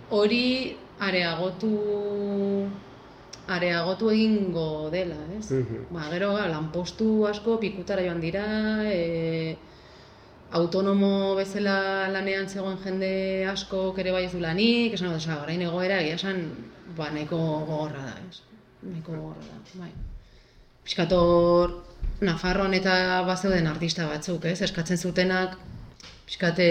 hori 0.09 0.75
areagotu 0.99 1.71
areagotu 3.47 4.09
egingo 4.11 4.89
dela, 4.91 5.15
ez? 5.39 5.49
Mhm. 5.51 5.85
Ba, 5.91 6.09
gero 6.11 6.33
lanpostu 6.51 7.25
asko 7.27 7.57
pikutara 7.59 8.03
joan 8.03 8.19
dira, 8.19 8.43
e, 8.83 9.55
autonomo 10.57 11.35
bezala 11.37 11.77
lanean 12.13 12.49
zegoen 12.49 12.77
jende 12.83 13.11
asko 13.51 13.93
ere 14.03 14.13
bai 14.15 14.25
ez 14.25 14.33
du 14.33 14.41
lanik, 14.43 14.97
esan 14.97 15.11
dut, 15.11 15.21
osea, 15.21 15.39
orain 15.43 15.61
egoera 15.61 16.01
egia 16.03 16.17
esan, 16.19 16.43
ba, 16.97 17.09
nahiko 17.13 17.39
gogorra 17.69 18.03
da, 18.09 18.15
ez? 18.27 18.41
Nahiko 18.83 19.15
gogorra 19.15 19.47
da, 19.49 19.81
bai. 19.81 19.91
Piskator 20.87 21.75
Nafarroan 22.27 22.73
eta 22.73 23.23
bazeuden 23.27 23.67
artista 23.69 24.07
batzuk, 24.09 24.45
ez? 24.49 24.61
Eskatzen 24.65 24.97
zutenak, 24.97 25.57
piskate 26.25 26.69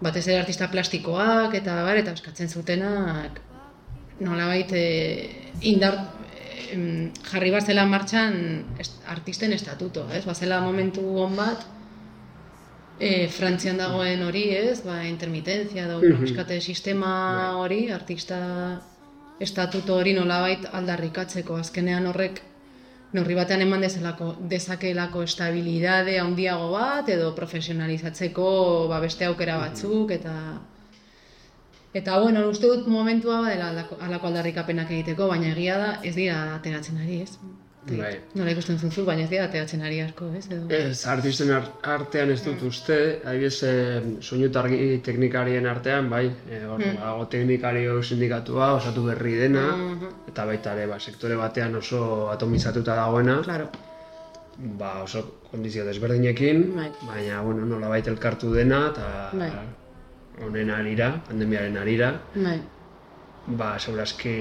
batez 0.00 0.24
ere 0.28 0.40
artista 0.40 0.68
plastikoak 0.72 1.54
eta 1.58 1.82
bar, 1.84 1.98
eta 2.00 2.14
eskatzen 2.16 2.48
zutenak 2.48 3.42
nolabait 4.20 4.72
e, 4.74 4.84
indar 5.70 5.98
em, 6.72 7.10
jarri 7.30 7.50
bat 7.54 7.66
zela 7.66 7.86
martxan 7.86 8.38
est, 8.78 8.98
artisten 9.06 9.54
estatuto, 9.54 10.06
ez? 10.14 10.24
Bazela 10.26 10.60
momentu 10.64 11.04
on 11.22 11.36
bat, 11.38 11.66
e, 13.00 13.28
Frantzian 13.28 13.76
dagoen 13.78 14.22
hori, 14.26 14.44
ez? 14.56 14.82
Ba, 14.84 15.04
intermitentzia 15.06 15.86
da, 15.86 15.98
Mhm. 15.98 16.20
piskate 16.22 16.60
sistema 16.60 17.56
hori, 17.58 17.90
artista 17.90 18.80
estatuto 19.40 19.94
hori 19.96 20.12
nolabait 20.14 20.64
aldarrikatzeko 20.72 21.56
azkenean 21.56 22.06
horrek 22.06 22.40
neurri 23.12 23.34
batean 23.34 23.62
eman 23.62 23.80
dezelako, 23.80 24.34
dezakeelako 24.40 25.22
estabilidade 25.22 26.18
handiago 26.18 26.70
bat 26.72 27.08
edo 27.08 27.34
profesionalizatzeko 27.34 28.86
ba, 28.88 28.98
beste 29.00 29.24
aukera 29.24 29.56
batzuk 29.58 30.10
eta 30.10 30.34
eta 31.94 32.18
bueno, 32.20 32.48
uste 32.48 32.66
dut 32.66 32.86
momentua 32.86 33.40
badela 33.42 33.86
halako 34.00 34.26
aldarrikapenak 34.26 34.90
egiteko, 34.90 35.26
baina 35.28 35.52
egia 35.54 35.78
da 35.78 35.98
ez 36.04 36.14
dira 36.14 36.54
ateratzen 36.56 36.98
ari, 36.98 37.22
ez? 37.22 37.38
Bai. 37.88 38.18
Nola 38.36 38.50
ikusten 38.52 38.76
zunzu, 38.76 39.04
baina 39.06 39.22
ez 39.24 39.30
dira 39.30 39.44
ateratzen 39.46 39.80
ari 39.86 40.00
asko, 40.02 40.26
ez? 40.36 40.42
Edo... 40.50 40.66
Ez, 40.76 41.06
artisten 41.08 41.52
ar- 41.56 41.70
artean 41.88 42.28
ez 42.34 42.42
dut 42.44 42.60
uste, 42.68 42.96
adibidez, 43.24 43.62
eh, 43.64 44.02
soinu 44.20 44.48
eta 44.50 44.60
argi 44.60 44.98
teknikarien 45.06 45.64
artean, 45.70 46.10
bai, 46.12 46.26
e, 46.50 46.58
hor, 46.68 46.82
badago 46.84 47.24
teknikario 47.32 48.02
sindikatua, 48.02 48.74
osatu 48.76 49.06
berri 49.06 49.34
dena, 49.40 49.64
eta 50.28 50.44
baita 50.50 50.74
ere, 50.76 50.84
ba, 50.90 50.98
sektore 51.00 51.38
batean 51.40 51.76
oso 51.80 52.28
atomizatuta 52.34 52.94
dagoena, 52.98 53.38
Claro, 53.46 53.70
ba, 54.82 55.02
oso 55.06 55.24
kondizio 55.50 55.86
desberdinekin, 55.88 56.64
Bai. 56.76 56.90
baina, 57.06 57.40
bueno, 57.46 57.64
nola 57.64 57.88
baita 57.88 58.10
elkartu 58.10 58.52
dena, 58.52 58.88
eta 58.92 59.30
Bai. 59.32 59.52
honen 60.44 60.70
arira, 60.76 61.14
pandemiaren 61.30 61.78
arira, 61.78 62.12
bai. 62.34 62.58
Ba, 63.56 63.78
segurazki 63.78 64.32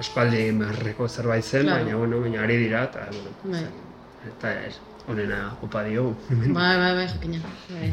aspaldi 0.00 0.50
marreko 0.52 1.08
zerbait 1.08 1.44
zen, 1.44 1.62
Claro. 1.66 1.84
baina, 1.84 1.96
bueno, 1.96 2.20
baina 2.20 2.42
ari 2.42 2.56
dira, 2.56 2.84
eta, 2.84 3.06
bueno, 3.10 3.30
Bai. 3.44 3.66
eta 4.28 4.54
honena 5.08 5.56
opa 5.62 5.82
diogu. 5.84 6.16
Bai, 6.30 6.76
bai, 6.78 6.94
bai, 6.94 7.08
jakina. 7.08 7.38
Bai. 7.68 7.92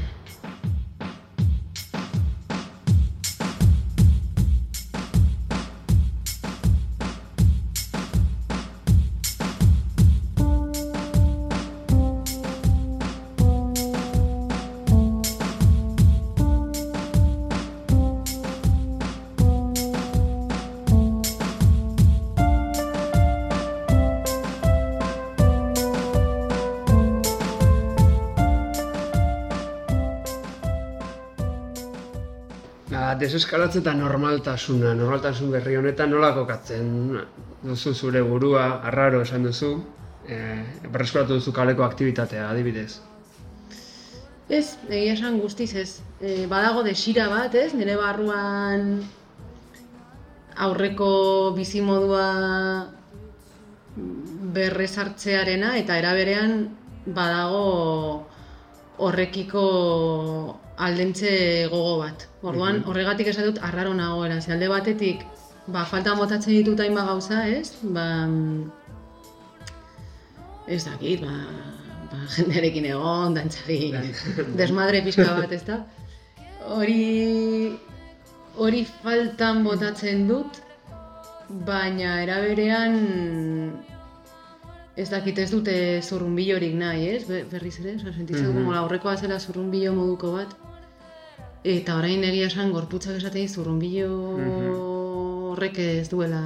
Deseskalatze 33.37 33.83
eta 33.83 33.93
normaltasuna, 33.93 34.95
normaltasun 34.97 35.51
berri 35.53 35.75
honetan 35.77 36.09
nola 36.09 36.31
kokatzen 36.33 36.87
duzu 37.61 37.93
zure 37.93 38.23
burua, 38.25 38.81
arraro 38.89 39.21
esan 39.21 39.45
duzu, 39.45 39.75
e, 40.25 40.39
berreskuratu 40.89 41.37
duzu 41.37 41.53
kaleko 41.53 41.85
aktibitatea, 41.85 42.47
adibidez. 42.49 42.97
Ez, 44.49 44.77
egia 44.89 45.13
esan 45.13 45.37
guztiz 45.43 45.69
ez. 45.77 46.01
E, 46.17 46.47
badago 46.49 46.81
desira 46.87 47.27
bat, 47.29 47.53
ez? 47.53 47.75
Nire 47.77 47.97
barruan 47.99 49.03
aurreko 50.57 51.11
bizimodua 51.53 52.27
berrezartzearena 54.57 55.75
eta 55.77 55.97
eraberean 56.01 56.63
badago 57.05 57.65
horrekiko 58.97 59.67
aldentze 60.77 61.31
gogo 61.71 61.97
bat. 62.03 62.27
Orduan, 62.45 62.83
horregatik 62.85 63.31
esan 63.31 63.49
dut 63.49 63.61
arraro 63.65 63.93
nagoela. 63.97 64.39
Ze 64.41 64.53
alde 64.53 64.69
batetik, 64.71 65.25
ba, 65.67 65.85
faltan 65.85 66.19
botatzen 66.21 66.53
ditut 66.53 66.79
hainbat 66.83 67.09
gauza, 67.09 67.43
ez? 67.49 67.73
Ba, 67.95 68.05
ez 70.67 70.83
dakit, 70.85 71.25
ba, 71.25 71.35
ba, 72.11 72.21
jendearekin 72.37 72.89
egon, 72.93 73.37
dantzari, 73.37 73.91
desmadre 74.61 75.03
pixka 75.07 75.27
bat, 75.41 75.51
ez 75.57 75.63
da? 75.67 75.81
Hori, 76.77 77.73
hori 78.59 78.85
faltan 79.03 79.63
botatzen 79.65 80.25
dut, 80.29 80.61
baina 81.67 82.17
eraberean 82.25 82.97
ez 84.97 85.09
dakit 85.09 85.37
ez 85.37 85.51
dute 85.51 85.75
zurrunbilorik 86.01 86.73
nahi, 86.75 87.09
ez? 87.15 87.25
Be- 87.29 87.43
Berriz 87.51 87.75
ere, 87.79 87.95
oza, 87.95 88.13
sentitzen 88.13 88.49
mm 88.49 88.65
-hmm. 88.65 88.77
aurrekoa 88.81 89.15
zela 89.17 89.39
zurrunbilo 89.39 89.93
moduko 89.93 90.31
bat. 90.33 90.55
Eta 91.63 91.97
orain 91.97 92.23
egia 92.23 92.47
esan 92.47 92.71
gorputzak 92.71 93.15
esaten 93.17 93.41
dit 93.41 93.51
zurrunbilo 93.51 94.11
horrek 95.51 95.79
ez 95.79 96.09
duela, 96.09 96.41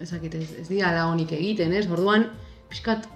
ez 0.00 0.10
dakit, 0.10 0.34
ez, 0.34 0.50
ez 0.60 0.68
diala 0.68 1.06
honik 1.06 1.32
egiten, 1.32 1.72
ez? 1.72 1.86
Orduan, 1.90 2.26
pixkat 2.68 3.06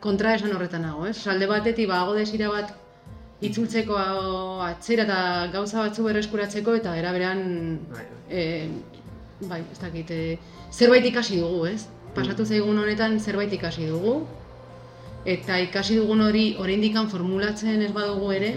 kontra 0.00 0.34
esan 0.34 0.52
horretan 0.56 0.82
nago, 0.82 1.06
ez? 1.06 1.16
Salde 1.16 1.46
batetik 1.46 1.88
bago 1.88 2.14
desira 2.14 2.48
bat 2.48 2.74
itzultzeko 3.40 3.96
atzera 4.64 5.04
eta 5.04 5.18
gauza 5.52 5.82
batzu 5.84 6.04
berreskuratzeko 6.04 6.74
eta 6.74 6.96
eraberan 6.96 7.42
Bai, 7.92 8.06
e, 8.30 8.68
bai, 9.40 9.60
ez 9.72 9.78
dakit, 9.78 10.10
e, 10.10 10.38
zerbait 10.72 11.04
ikasi 11.04 11.40
dugu, 11.40 11.66
ez? 11.66 11.86
Pasatu 12.16 12.46
zaigun 12.48 12.78
honetan 12.80 13.18
zerbait 13.20 13.52
ikasi 13.52 13.86
dugu 13.92 14.18
eta 15.26 15.58
ikasi 15.60 15.98
dugun 15.98 16.22
hori 16.22 16.44
oraindikan 16.62 17.10
formulatzen 17.10 17.82
ez 17.82 17.90
badugu 17.92 18.30
ere, 18.32 18.52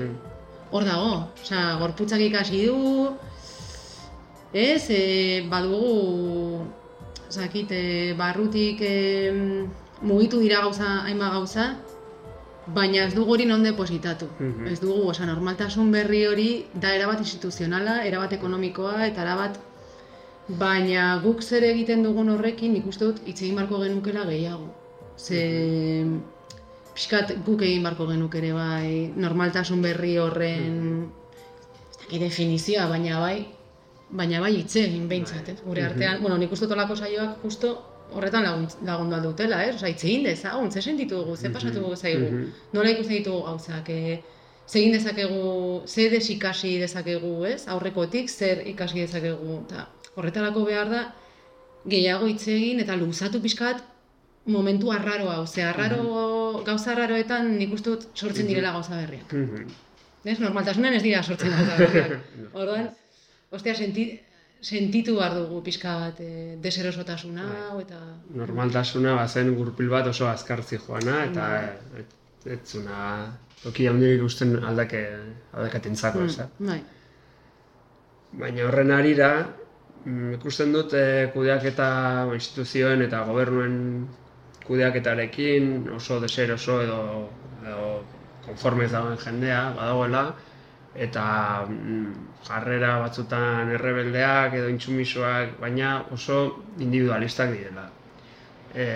hor 0.71 0.85
dago. 0.85 1.13
Osea, 1.41 1.63
gorputzak 1.81 2.21
ikasi 2.21 2.65
du, 2.67 3.09
ez, 4.53 4.85
e, 4.93 5.01
badugu, 5.49 6.65
ez 7.27 7.37
dakit, 7.39 7.71
e, 7.73 8.13
barrutik 8.17 8.81
e, 8.85 8.95
mugitu 10.01 10.41
dira 10.45 10.61
gauza, 10.61 10.99
hainbat 11.07 11.33
gauza, 11.39 11.69
baina 12.73 13.07
ez 13.07 13.15
dugu 13.15 13.33
hori 13.33 13.49
non 13.49 13.65
depositatu. 13.65 14.29
Mhm. 14.37 14.67
Ez 14.69 14.79
dugu, 14.79 15.09
osea, 15.09 15.25
normaltasun 15.25 15.91
berri 15.91 16.25
hori 16.27 16.49
da 16.73 16.93
erabat 16.93 17.25
instituzionala, 17.25 18.03
erabat 18.05 18.37
ekonomikoa 18.37 19.07
eta 19.07 19.25
erabat 19.25 19.57
Baina 20.57 21.19
guk 21.21 21.43
zer 21.45 21.63
egiten 21.67 22.01
dugun 22.03 22.31
horrekin, 22.33 22.73
nik 22.73 22.87
uste 22.89 23.05
dut 23.05 23.21
hitz 23.27 23.41
egin 23.43 23.59
barko 23.59 23.77
genukela 23.83 24.25
gehiago. 24.25 24.71
Ze 25.19 25.43
pixkat 26.95 27.35
guk 27.45 27.61
egin 27.61 27.85
barko 27.85 28.07
genuk 28.09 28.33
ere 28.35 28.49
bai, 28.55 29.11
normaltasun 29.15 29.83
berri 29.85 30.15
horren, 30.17 30.79
ez 31.91 31.99
dakit 32.01 32.25
definizioa, 32.25 32.87
baina 32.89 33.19
bai, 33.21 33.45
baina 34.09 34.41
bai 34.41 34.55
hitz 34.55 34.73
egin 34.81 35.05
behintzat, 35.11 35.53
ez? 35.53 35.59
Gure 35.67 35.85
artean, 35.85 36.19
bueno, 36.23 36.39
nik 36.41 36.51
uste 36.51 36.65
dut 36.65 36.75
olako 36.75 36.97
saioak 36.97 37.45
justo 37.45 37.75
horretan 38.17 38.49
lagundu 38.89 39.19
aldutela, 39.19 39.61
ez? 39.67 39.75
Osa, 39.77 39.93
hitz 39.93 40.03
dezagun, 40.25 40.71
ze 40.71 40.81
sentitu 40.81 41.21
dugu, 41.21 41.37
ze 41.37 41.53
pasatu 41.53 41.95
zaigu, 41.95 42.49
nola 42.73 42.89
ikusten 42.89 43.19
ditugu 43.19 43.45
gauzak, 43.45 43.89
e, 43.89 44.19
ze 44.65 44.79
egin 44.79 44.97
dezakegu, 44.97 45.83
ze 45.85 46.09
desikasi 46.09 46.79
dezakegu, 46.79 47.45
ez? 47.45 47.67
Aurrekotik 47.67 48.29
zer 48.29 48.65
ikasi 48.67 49.05
dezakegu, 49.05 49.61
eta 49.67 49.87
horretarako 50.15 50.65
behar 50.65 50.89
da, 50.91 51.03
gehiago 51.89 52.27
hitz 52.27 52.47
egin 52.47 52.81
eta 52.83 52.97
luzatu 52.99 53.41
pixkat 53.41 53.83
momentu 54.49 54.91
arraro 54.91 55.29
hau, 55.29 55.45
ze 55.47 55.63
arraro, 55.63 56.63
gauza 56.65 56.91
arraroetan 56.93 57.51
nik 57.57 57.73
uste 57.73 57.93
dut 57.93 58.07
sortzen 58.15 58.47
direla 58.47 58.71
gauza 58.71 58.97
berriak. 58.97 59.35
Ez, 60.25 60.39
normaltasunen 60.39 60.97
ez 60.97 61.03
dira 61.03 61.21
sortzen 61.23 61.53
gauza 61.53 61.77
berriak. 61.77 62.15
Orduan, 62.59 62.89
ostia, 63.51 63.75
senti, 63.75 64.07
sentitu 64.61 65.15
behar 65.19 65.35
dugu 65.37 65.61
pixka 65.63 65.95
bat 66.03 66.21
e, 66.23 66.55
deserosotasuna 66.63 67.45
hau 67.69 67.79
eta... 67.83 67.99
Normaltasuna 68.35 69.15
bazen 69.19 69.53
gurpil 69.55 69.91
bat 69.91 70.09
oso 70.11 70.27
azkartzi 70.27 70.81
joana, 70.81 71.23
eta 71.29 71.49
et, 72.01 72.17
ez 72.45 72.59
zuna 72.65 73.29
toki 73.63 73.87
handirik 73.91 74.23
usten 74.23 74.57
aldake, 74.63 75.03
aldakatentzako, 75.53 76.25
ez 76.25 76.37
da? 76.39 76.49
Bai. 76.59 76.81
Baina 78.39 78.67
horren 78.67 78.91
arira, 78.93 79.31
mm, 79.39 79.58
ikusten 80.05 80.71
dut 80.73 80.93
e, 80.93 81.29
kudeaketa 81.33 81.89
instituzioen 82.33 83.01
eta 83.03 83.23
gobernuen 83.27 84.07
kudeaketarekin 84.65 85.89
oso 85.95 86.19
deseroso 86.21 86.79
edo, 86.81 87.01
edo 87.65 87.89
konformez 88.45 88.91
dagoen 88.91 89.17
jendea 89.17 89.61
badagoela, 89.75 90.23
eta 90.95 91.25
mm, 91.67 92.13
jarrera 92.47 92.97
batzutan 93.03 93.73
errebeldeak 93.75 94.55
edo 94.61 94.69
intsumisoak, 94.71 95.57
baina 95.61 96.05
oso 96.15 96.39
individualistak 96.79 97.51
direla. 97.55 97.89
E, 98.73 98.87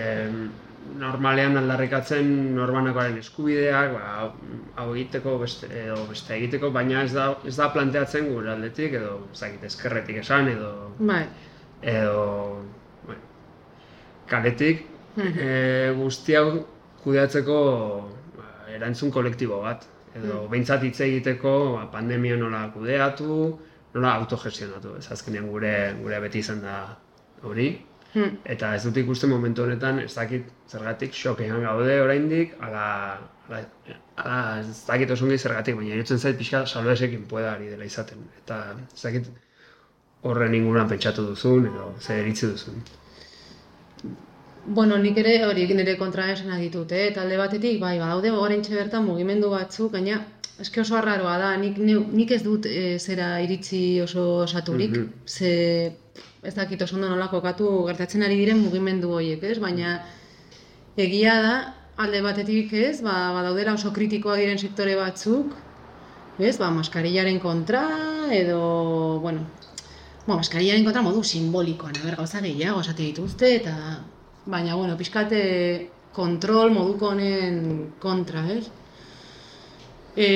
normalean 0.98 1.56
aldarrikatzen 1.58 2.28
norbanakoaren 2.56 3.16
eskubideak, 3.20 3.94
ba, 3.96 4.28
hau 4.80 4.86
egiteko, 4.94 5.36
beste, 5.42 5.68
edo 5.84 5.98
beste 6.10 6.36
egiteko, 6.36 6.70
baina 6.74 7.02
ez 7.04 7.12
da, 7.14 7.30
ez 7.46 7.54
da 7.56 7.70
planteatzen 7.74 8.28
gure 8.32 8.52
aldetik, 8.52 8.96
edo 9.00 9.16
ez 9.32 9.40
dakit, 9.40 9.64
eskerretik 9.70 10.20
esan, 10.22 10.50
edo, 10.52 10.72
Bai. 10.98 11.22
edo 11.94 12.26
bueno, 13.06 13.20
kaletik, 14.30 14.84
e, 15.18 15.48
guzti 15.98 16.36
hau 16.38 16.48
kudeatzeko 17.04 17.58
ba, 18.36 18.50
erantzun 18.76 19.12
kolektibo 19.14 19.62
bat, 19.64 19.88
edo 20.14 20.44
behintzat 20.50 20.84
hitz 20.86 21.00
egiteko 21.06 21.54
ba, 21.78 21.88
pandemia 21.92 22.36
nola 22.40 22.66
kudeatu, 22.74 23.40
nola 23.94 24.14
autogestionatu, 24.20 24.98
ez 24.98 25.08
azkenean 25.14 25.50
gure, 25.50 25.74
gure 26.02 26.20
beti 26.22 26.44
izan 26.44 26.62
da 26.64 26.78
hori, 27.44 27.72
Hmm. 28.14 28.36
Eta 28.46 28.74
ez 28.76 28.84
dut 28.86 28.96
ikusten 28.96 29.30
momentu 29.30 29.64
honetan, 29.64 29.98
ez 29.98 30.14
dakit 30.14 30.46
zergatik 30.70 31.12
shokean 31.18 31.62
gaude 31.62 32.00
oraindik, 32.00 32.52
ala, 32.62 32.84
ala, 33.48 33.62
ala 34.16 34.36
ez 34.60 34.84
dakit 34.86 35.10
oso 35.10 35.24
ongi 35.26 35.38
zergatik, 35.38 35.74
baina 35.76 35.96
irutzen 35.96 36.18
zait 36.18 36.38
pixka 36.38 36.64
salbesekin 36.66 37.24
pueda 37.30 37.52
ari 37.56 37.72
dela 37.72 37.84
izaten. 37.84 38.22
Eta 38.44 38.60
ez 38.94 39.02
dakit 39.02 39.26
horren 40.22 40.54
inguruan 40.54 40.88
pentsatu 40.88 41.26
duzun, 41.32 41.66
edo 41.72 41.88
zer 42.00 42.22
iritzi 42.22 42.46
duzun. 42.52 42.78
Bueno, 44.66 44.96
nik 44.96 45.18
ere 45.20 45.34
hori 45.44 45.66
nire 45.76 45.96
kontra 46.00 46.30
esan 46.32 46.54
ditut, 46.60 46.92
eh? 46.92 47.10
talde 47.12 47.36
batetik, 47.36 47.80
bai, 47.80 47.98
badaude 47.98 48.30
oraintxe 48.32 48.72
bertan 48.74 49.04
mugimendu 49.04 49.50
batzuk, 49.52 49.92
gaina 49.92 50.22
eske 50.60 50.80
oso 50.80 50.96
arraroa 50.96 51.34
da, 51.38 51.50
nik, 51.60 51.76
nik 51.78 52.30
ez 52.30 52.42
dut 52.42 52.64
e, 52.70 52.96
zera 52.98 53.40
iritzi 53.44 54.00
oso 54.00 54.24
osaturik, 54.44 54.90
Mhm. 54.90 55.10
ze 55.26 55.92
ez 56.44 56.54
dakit 56.54 56.82
oso 56.82 56.96
ondo 56.96 57.08
nola 57.08 57.28
kokatu 57.32 57.70
gertatzen 57.88 58.22
ari 58.22 58.36
diren 58.40 58.60
mugimendu 58.62 59.10
horiek, 59.16 59.42
ez? 59.42 59.58
Baina 59.62 59.98
egia 60.96 61.34
da, 61.42 61.54
alde 61.96 62.22
batetik 62.22 62.72
ez, 62.78 63.00
ba, 63.02 63.32
badaudela 63.36 63.74
oso 63.74 63.92
kritikoa 63.96 64.36
diren 64.40 64.58
sektore 64.58 64.96
batzuk, 64.98 65.54
ez, 66.38 66.56
ba, 66.58 66.70
maskarillaren 66.74 67.40
kontra, 67.42 67.84
edo, 68.32 69.20
bueno, 69.22 69.46
Bueno, 70.24 70.38
maskarillaren 70.40 70.86
kontra 70.86 71.02
modu 71.04 71.20
simbolikoan, 71.20 71.98
aber, 72.00 72.14
gauza 72.16 72.40
gehiago 72.40 72.80
esate 72.80 73.02
dituzte, 73.02 73.50
eta... 73.58 73.74
Baina, 74.46 74.74
bueno, 74.76 74.96
pixkate 74.96 75.40
kontrol 76.16 76.72
moduko 76.72 77.10
honen 77.10 77.58
kontra, 78.00 78.44
ez? 78.54 78.70
E, 80.16 80.28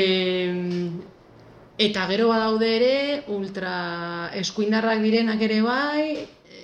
eta 1.79 2.07
gero 2.11 2.29
badaude 2.29 2.69
ere, 2.77 3.23
ultra 3.29 4.31
eskuindarrak 4.35 5.01
direnak 5.03 5.43
ere 5.47 5.61
bai, 5.62 6.27
e, 6.51 6.62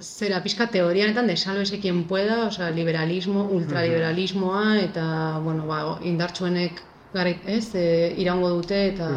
zera 0.00 0.42
pixka 0.42 0.68
teorianetan 0.70 1.26
de 1.26 1.36
sálvese 1.36 1.80
quien 1.80 2.04
pueda, 2.04 2.46
osea, 2.46 2.70
liberalismo, 2.70 3.48
ultraliberalismoa, 3.50 4.78
eta, 4.80 5.06
bueno, 5.44 5.66
ba, 5.66 5.98
indartsuenek 6.02 6.82
garai, 7.12 7.38
ez, 7.46 7.74
e, 7.74 8.14
iraungo 8.18 8.50
dute, 8.60 8.86
eta 8.94 9.08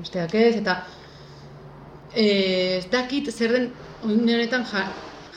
besteak 0.00 0.34
ez, 0.34 0.54
eta 0.56 0.80
Eh, 2.16 2.78
ez 2.78 2.86
dakit 2.88 3.28
zer 3.30 3.52
den 3.52 3.66
honetan 4.02 4.64
ja- 4.64 4.88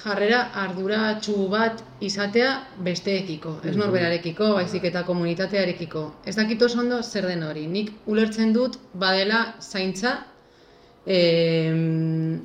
jarrera 0.03 0.41
arduratsu 0.63 1.47
bat 1.51 1.81
izatea 2.05 2.51
besteekiko, 2.85 3.57
ez 3.67 3.75
norberarekiko, 3.79 4.53
baizik 4.57 4.85
eta 4.91 5.03
komunitatearekiko. 5.07 6.03
Ez 6.25 6.35
dakit 6.38 6.62
oso 6.62 6.79
ondo 6.83 7.01
zer 7.03 7.27
den 7.27 7.43
hori. 7.43 7.65
Nik 7.67 7.91
ulertzen 8.07 8.53
dut 8.53 8.79
badela 8.93 9.43
zaintza 9.59 10.15
em, 11.05 12.39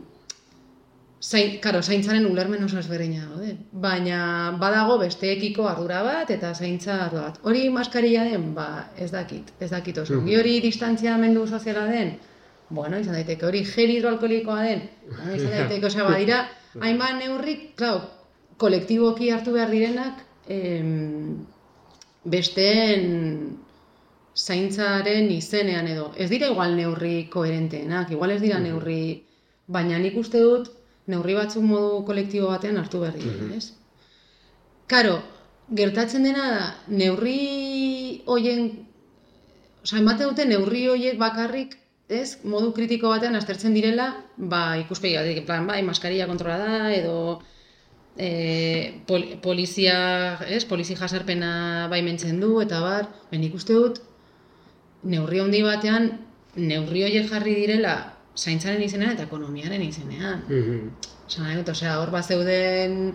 Zain, 1.25 1.55
karo, 1.65 1.79
zaintzaren 1.81 2.27
ulermen 2.29 2.67
oso 2.67 2.77
ezberdina 2.77 3.23
daude. 3.31 3.55
Baina 3.85 4.19
badago 4.61 4.99
besteekiko 5.01 5.65
ardura 5.71 6.03
bat 6.05 6.29
eta 6.35 6.51
zaintza 6.53 6.99
ardura 7.07 7.31
bat. 7.31 7.39
Hori 7.49 7.63
maskarilla 7.73 8.27
den, 8.29 8.51
ba, 8.59 8.91
ez 9.01 9.09
dakit, 9.15 9.55
ez 9.59 9.71
dakit 9.71 10.03
oso. 10.03 10.19
ongi. 10.19 10.37
Hori 10.37 10.59
distantziamendu 10.61 11.47
soziala 11.47 11.87
den, 11.89 12.13
bueno, 12.69 13.01
izan 13.01 13.17
daiteke 13.17 13.47
hori 13.49 13.65
gel 13.71 13.95
hidroalkolikoa 13.95 14.59
den, 14.67 14.85
izan 15.39 15.57
daiteke, 15.57 15.87
osea, 15.89 16.05
badira, 16.11 16.43
hainbat 16.81 17.19
neurrik, 17.19 17.75
klau, 17.79 18.01
kolektiboki 18.59 19.31
hartu 19.31 19.53
behar 19.53 19.71
direnak, 19.71 20.25
em, 20.49 21.45
besteen 22.25 23.59
zaintzaren 24.35 25.31
izenean 25.31 25.87
edo. 25.89 26.11
Ez 26.17 26.29
dira 26.31 26.51
igual 26.51 26.75
neurri 26.77 27.29
koherenteenak, 27.31 28.11
igual 28.11 28.35
ez 28.35 28.41
dira 28.43 28.59
neurri, 28.59 29.25
baina 29.67 29.99
nik 29.99 30.17
uste 30.19 30.41
dut 30.43 30.73
neurri 31.07 31.37
batzuk 31.37 31.63
modu 31.63 32.03
kolektibo 32.09 32.51
batean 32.51 32.81
hartu 32.81 33.01
behar 33.05 33.15
dira, 33.21 33.55
ez? 33.57 33.73
Karo, 34.91 35.19
gertatzen 35.71 36.27
dena 36.27 36.49
da, 36.51 36.67
neurri 36.89 38.23
hoien, 38.27 38.67
osea, 39.85 40.01
ematen 40.01 40.33
dute 40.33 40.47
neurri 40.49 40.87
hoiek 40.89 41.19
bakarrik, 41.21 41.79
ez, 42.09 42.39
modu 42.45 42.73
kritiko 42.77 43.09
batean 43.09 43.37
aztertzen 43.39 43.75
direla, 43.75 44.11
ba, 44.37 44.77
ikuspegi 44.81 45.17
en 45.17 45.45
plan, 45.47 45.67
bai, 45.67 45.83
maskarilla 45.83 46.27
kontrola 46.27 46.59
da, 46.59 46.93
edo 46.93 47.41
e, 48.17 49.01
pol, 49.07 49.25
polizia, 49.43 50.39
ez, 50.49 50.65
polizi 50.65 50.97
jasarpena 50.97 51.89
baimentzen 51.91 52.41
du, 52.41 52.61
eta 52.63 52.81
bar, 52.81 53.09
ben 53.31 53.45
ikuste 53.45 53.75
dut, 53.75 54.03
neurri 55.03 55.41
handi 55.41 55.63
batean, 55.65 56.11
neurri 56.57 57.05
horiek 57.05 57.31
jarri 57.31 57.55
direla, 57.57 57.97
zaintzaren 58.37 58.83
izenean 58.83 59.15
eta 59.15 59.27
ekonomiaren 59.29 59.83
izenean. 59.83 60.45
Nahi 60.49 61.57
dut, 61.57 61.71
osea, 61.73 61.99
hor 62.03 62.13
bat 62.13 62.27
zeuden 62.27 63.15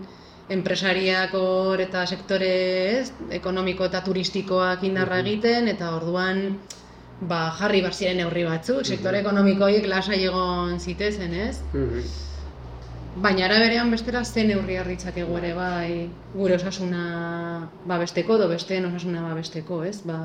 enpresariak 0.49 1.35
hor 1.37 1.81
eta 1.83 2.05
sektore 2.07 2.49
ez, 2.99 3.11
ekonomiko 3.37 3.85
eta 3.85 4.01
turistikoak 4.05 4.83
indarra 4.87 5.19
egiten, 5.21 5.67
eta 5.69 5.91
orduan 5.95 6.57
ba, 7.21 7.49
jarri 7.59 7.81
bar 7.83 7.93
ziren 7.93 8.17
neurri 8.21 8.45
batzuk, 8.47 8.85
sektore 8.87 9.19
ekonomiko 9.19 9.65
horiek 9.67 9.87
lasai 9.91 10.21
egon 10.25 10.79
zitezen, 10.79 11.33
ez? 11.33 11.57
Baina 13.19 13.45
ara 13.49 13.57
berean 13.59 13.89
bestera 13.91 14.23
ze 14.23 14.43
neurri 14.47 14.77
harritzakegu 14.79 15.37
ere 15.37 15.53
bai 15.57 16.09
gure 16.33 16.55
osasuna 16.55 17.67
babesteko 17.89 18.37
edo 18.37 18.47
besteen 18.47 18.85
osasuna 18.85 19.23
babesteko, 19.27 19.81
ez? 19.83 19.97
Ba, 20.07 20.19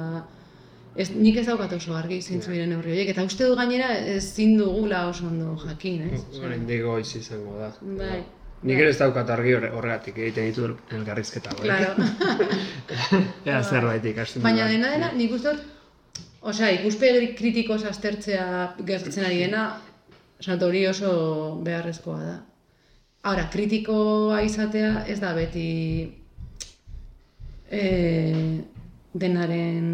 ez, 0.94 1.09
nik 1.11 1.37
ez 1.40 1.46
daukat 1.48 1.72
oso 1.72 1.96
argi 1.98 2.20
zeintzu 2.22 2.52
diren 2.52 2.70
neurri 2.70 2.92
horiek, 2.92 3.11
eta 3.16 3.24
uste 3.26 3.48
du 3.48 3.57
gainera 3.59 3.90
ezin 4.14 4.57
dugula 4.61 5.09
oso 5.09 5.26
ondo 5.26 5.57
jakin, 5.66 6.09
ez? 6.12 6.22
Oraindik 6.38 6.85
goiz 6.87 7.09
izango 7.16 7.59
da. 7.59 7.72
Bai. 7.83 8.22
Nik 8.64 8.78
ere 8.80 8.94
ez 8.94 8.98
daukat 9.00 9.28
argi 9.28 9.52
horre- 9.52 9.72
horregatik 9.76 10.16
egiten 10.18 10.46
ditu 10.48 10.70
elgarrizketa 10.96 11.50
hauek. 11.50 11.66
Claro. 11.66 11.90
Ea 13.50 13.59
zerbait 13.62 14.04
ikasten 14.12 14.42
Baina 14.44 14.68
dena 14.70 14.92
dela, 14.94 15.11
nik 15.18 15.35
uste 15.37 15.50
dut, 15.52 15.74
osea, 16.50 16.70
ikuspegi 16.80 17.30
kritikoz 17.38 17.83
aztertzea 17.88 18.46
gertatzen 18.87 19.24
ari 19.24 19.38
dena, 19.44 19.64
dut 20.44 20.62
hori 20.66 20.87
oso 20.87 21.11
beharrezkoa 21.64 22.18
da. 22.22 22.35
Ahora, 23.24 23.46
kritikoa 23.52 24.42
izatea 24.44 25.07
ez 25.09 25.18
da 25.22 25.30
beti 25.37 25.68
e, 27.70 27.83
denaren 29.14 29.87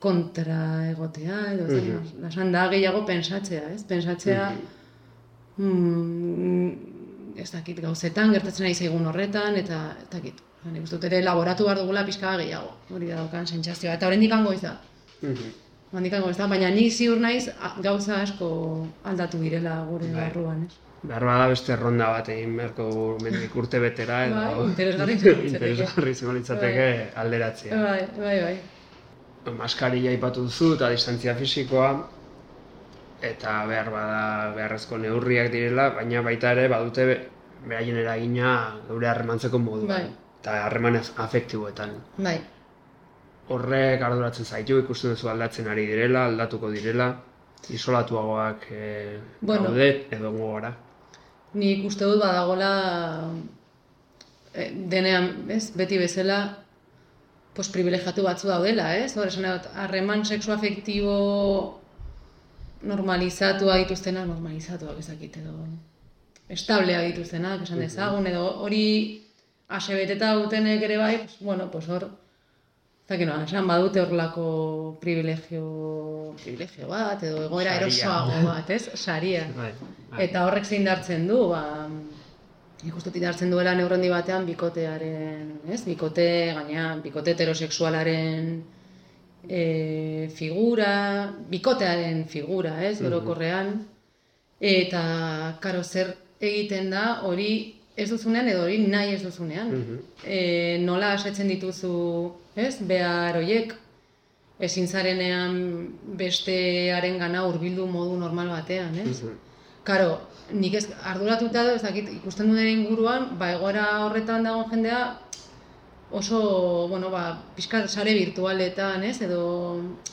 kontra 0.00 0.88
egotea, 0.90 1.38
edo 1.52 1.66
ez 1.66 1.72
Mhm. 1.82 1.90
dakit, 1.98 2.20
lasan 2.22 2.52
da 2.52 2.68
gehiago 2.72 3.04
pensatzea, 3.06 3.68
ez? 3.74 3.82
Pentsatzea, 3.84 4.52
mm, 5.58 6.68
ez 7.36 7.50
dakit, 7.52 7.80
gauzetan, 7.80 8.32
gertatzen 8.32 8.66
ari 8.66 8.74
zaigun 8.74 9.06
horretan, 9.06 9.56
eta 9.56 9.96
ez 10.02 10.08
dakit. 10.10 10.34
Nik 10.72 10.82
uste 10.82 10.96
dut 10.96 11.04
ere 11.04 11.22
laboratu 11.22 11.64
behar 11.64 11.78
dugula 11.78 12.04
pixka 12.04 12.36
gehiago, 12.40 12.72
hori 12.90 13.06
da 13.08 13.16
daukan 13.22 13.46
sentsazioa. 13.46 13.94
Eta 13.94 14.06
horrendik 14.08 14.32
hango 14.32 14.52
ez 14.52 14.60
da. 14.62 14.80
Mhm. 15.22 15.52
Handik 15.92 16.12
hango 16.12 16.28
ez 16.30 16.36
da, 16.36 16.46
baina 16.46 16.68
ni 16.70 16.90
ziur 16.90 17.16
naiz 17.20 17.48
gauza 17.82 18.18
asko 18.22 18.48
aldatu 19.08 19.38
direla 19.40 19.78
gure 19.88 20.10
Bai. 20.12 20.20
barruan, 20.26 20.66
ez? 20.66 20.74
Behar 21.08 21.48
beste 21.48 21.76
ronda 21.76 22.08
bat 22.10 22.28
egin 22.28 22.56
beharko 22.58 22.88
mendik 23.22 23.54
urte 23.56 23.78
betera 23.80 24.24
edo 24.26 24.34
Bai, 24.34 24.66
interesgarri 24.66 26.10
izango 26.16 26.32
litzateke. 26.34 26.34
litzateke 26.38 26.88
alderatzea. 27.22 27.78
Bai, 27.82 28.02
bai, 28.18 28.36
bai. 28.42 29.54
Maskaria 29.56 30.10
aipatu 30.10 30.42
duzu 30.44 30.74
eta 30.74 30.90
distantzia 30.92 31.34
fisikoa 31.38 31.88
eta 33.22 33.64
behar 33.70 33.88
bada 33.90 34.52
beharrezko 34.56 34.98
neurriak 34.98 35.48
direla, 35.52 35.88
baina 35.96 36.20
baita 36.22 36.52
ere 36.52 36.68
badute 36.68 37.06
be- 37.06 37.20
beraien 37.68 37.96
eragina 37.96 38.52
geure 38.88 39.08
harremantzeko 39.08 39.58
moduan. 39.58 39.88
Bai. 39.88 40.04
Eta 40.42 40.64
harreman 40.66 40.96
af- 41.00 41.14
afektiboetan. 41.24 41.96
Bai, 42.18 42.36
Horrek 43.48 44.02
arduratzen 44.04 44.44
zaitu, 44.44 44.78
ikusten 44.82 45.14
duzu 45.14 45.30
aldatzen 45.32 45.68
ari 45.72 45.86
direla, 45.88 46.26
aldatuko 46.28 46.70
direla, 46.70 47.08
isolatuagoak 47.70 48.66
e, 48.70 49.18
Bueno. 49.40 49.64
daude 49.70 50.06
edo 50.10 50.32
gara. 50.32 50.74
nik 51.54 51.84
uste 51.86 52.04
dut 52.04 52.20
badagola 52.20 52.70
e, 54.54 54.70
denean, 54.90 55.50
ez, 55.50 55.72
beti 55.74 55.98
bezala 55.98 56.58
pues, 57.54 57.68
privilegiatu 57.72 58.22
batzu 58.22 58.48
daudela, 58.48 58.94
ez? 58.96 59.16
Hor, 59.16 59.26
esan 59.26 59.46
harreman 59.74 60.24
sexu 60.24 60.52
afektibo 60.52 61.80
normalizatua 62.82 63.78
dituztenak, 63.82 64.28
normalizatuak 64.28 64.98
ezakit 64.98 65.40
edo 65.40 65.56
estableak 66.48 67.08
dituztenak, 67.10 67.62
esan 67.62 67.80
dezagun, 67.82 68.26
edo 68.26 68.44
hori 68.62 68.84
asebeteta 69.68 70.34
dutenek 70.38 70.82
ere 70.82 70.96
bai, 70.96 71.16
pues, 71.24 71.36
bueno, 71.40 71.70
pues 71.70 71.88
hor, 71.88 72.10
Eta 73.08 73.24
no, 73.24 73.38
esan 73.40 73.64
badute 73.64 74.02
horrelako 74.02 74.98
privilegio, 75.00 76.34
privilegio 76.42 76.90
bat, 76.90 77.22
edo 77.24 77.46
egoera 77.46 77.78
erosoago 77.78 78.42
bat, 78.44 78.68
ez? 78.68 78.82
Saria. 79.00 79.46
Bai, 79.56 79.70
bai. 79.80 80.26
Eta 80.26 80.42
horrek 80.44 80.68
zein 80.68 80.84
dartzen 80.84 81.24
du, 81.30 81.38
ba, 81.48 81.62
nik 82.82 82.98
uste 82.98 83.08
dut 83.08 83.22
dartzen 83.24 83.48
duela 83.54 83.72
neurrendi 83.78 84.10
batean 84.12 84.44
bikotearen, 84.44 85.54
ez? 85.72 85.80
Bikote, 85.86 86.28
gaina, 86.58 86.90
bikote 87.00 87.32
heterosexualaren 87.32 88.52
e, 89.48 89.64
figura, 90.36 90.92
bikotearen 91.48 92.26
figura, 92.28 92.76
ez? 92.84 92.98
Orokorrean. 93.00 93.72
Eta, 94.60 95.02
karo, 95.64 95.80
zer 95.80 96.12
egiten 96.44 96.92
da 96.92 97.22
hori 97.24 97.77
ez 97.98 98.08
duzunean 98.12 98.48
edo 98.48 98.62
hori 98.66 98.78
nahi 98.86 99.14
ez 99.16 99.22
duzunean. 99.24 99.74
e, 100.24 100.78
nola 100.84 101.12
asetzen 101.16 101.48
dituzu, 101.50 101.92
ez? 102.54 102.76
Behar 102.90 103.40
hoiek, 103.40 103.74
ezin 104.68 104.88
zarenean 104.88 105.58
bestearen 106.18 107.18
gana 107.18 107.44
hurbildu 107.46 107.86
modu 107.90 108.16
normal 108.18 108.50
batean, 108.54 108.94
ez? 109.04 109.22
Karo, 109.88 110.18
nik 110.52 110.74
ez 110.74 110.86
arduratuta 111.12 111.64
ez 111.74 111.82
dakit 111.82 112.10
ikusten 112.18 112.50
duen 112.52 112.68
inguruan, 112.68 113.32
ba 113.40 113.52
egoera 113.56 113.86
horretan 114.06 114.46
dagoen 114.46 114.70
jendea 114.70 115.02
oso, 116.10 116.88
bueno, 116.88 117.10
ba, 117.10 117.42
pixka 117.56 117.86
sare 117.88 118.14
virtualetan, 118.14 119.04
ez? 119.04 119.20
Edo 119.22 119.42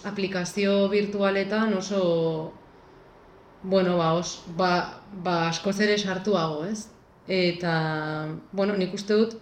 aplikazio 0.04 0.90
virtualetan 0.90 1.74
oso, 1.78 2.02
bueno, 3.64 3.98
ba, 3.98 4.14
os, 4.14 4.42
ba, 4.58 4.72
ba 5.24 5.38
askoz 5.50 5.80
ere 5.86 5.98
sartuago, 5.98 6.66
ez? 6.66 6.90
Eta, 7.28 8.28
bueno, 8.52 8.76
nik 8.78 8.94
uste 8.94 9.16
dut, 9.18 9.34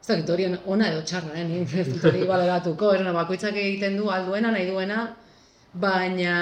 ez 0.00 0.06
dakit 0.06 0.28
hori 0.30 0.46
ona 0.64 0.90
edo 0.92 1.02
txarra, 1.02 1.34
eh? 1.34 1.44
nik 1.48 1.72
ez 1.74 1.88
dut 1.88 2.04
hori 2.06 2.22
baleratuko, 2.28 2.92
ez, 2.94 3.02
bakoitzak 3.02 3.56
egiten 3.58 3.96
du 3.98 4.10
alduena, 4.14 4.52
nahi 4.54 4.68
duena, 4.70 5.00
baina 5.74 6.36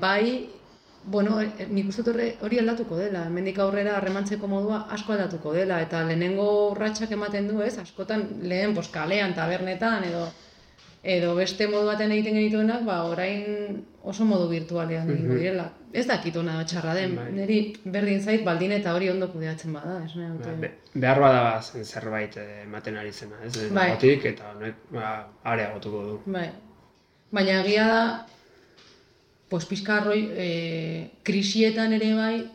bai, 0.00 0.48
bueno, 1.04 1.38
e- 1.40 1.68
nik 1.70 1.92
uste 1.92 2.02
dut 2.02 2.18
hori 2.42 2.58
aldatuko 2.58 2.98
dela, 2.98 3.28
hemendik 3.28 3.60
aurrera 3.62 3.94
harremantzeko 3.98 4.50
modua 4.50 4.86
asko 4.96 5.14
aldatuko 5.14 5.54
dela, 5.54 5.78
eta 5.86 6.02
lehenengo 6.02 6.48
urratsak 6.72 7.14
ematen 7.14 7.46
du, 7.52 7.60
ez, 7.62 7.76
askotan 7.78 8.26
lehen 8.42 8.74
pos, 8.74 8.88
kalean, 8.90 9.36
tabernetan, 9.38 10.08
edo 10.10 10.26
edo 11.04 11.34
beste 11.36 11.66
modu 11.68 11.86
baten 11.90 12.12
egiten 12.14 12.34
genituenak, 12.38 12.84
ba, 12.86 13.02
orain 13.04 13.84
oso 14.08 14.24
modu 14.24 14.48
virtualean 14.48 15.10
egingo 15.12 15.34
direla. 15.36 15.66
Ez 15.92 16.06
dakit 16.08 16.36
ona 16.40 16.64
txarra 16.66 16.94
den, 16.96 17.14
Bai. 17.16 17.26
niri 17.32 17.58
berdin 17.84 18.20
zait 18.24 18.42
baldin 18.44 18.72
eta 18.72 18.94
hori 18.96 19.10
ondo 19.12 19.28
kudeatzen 19.30 19.72
bada, 19.76 19.98
ez 20.04 20.14
nahi 20.16 20.30
Ba, 20.30 20.34
dute. 20.38 20.54
be- 20.60 21.00
behar 21.00 21.20
bada 21.20 21.60
zen 21.62 21.84
zerbait 21.84 22.36
eh, 22.40 22.62
ematen 22.64 22.96
ari 22.96 23.12
zena, 23.12 23.36
ez? 23.44 23.52
Bai. 23.70 23.90
Bai. 24.00 24.18
eta 24.32 24.50
honek 24.54 24.74
ba, 24.90 25.28
areagotuko 25.44 26.02
du. 26.08 26.20
Bai. 26.26 26.48
Baina 27.30 27.60
egia 27.60 27.86
da, 27.86 28.26
pues 29.48 29.66
pixka 29.66 29.98
arroi, 30.00 30.22
e, 30.36 31.10
krisietan 31.22 31.92
ere 31.92 32.14
bai, 32.14 32.50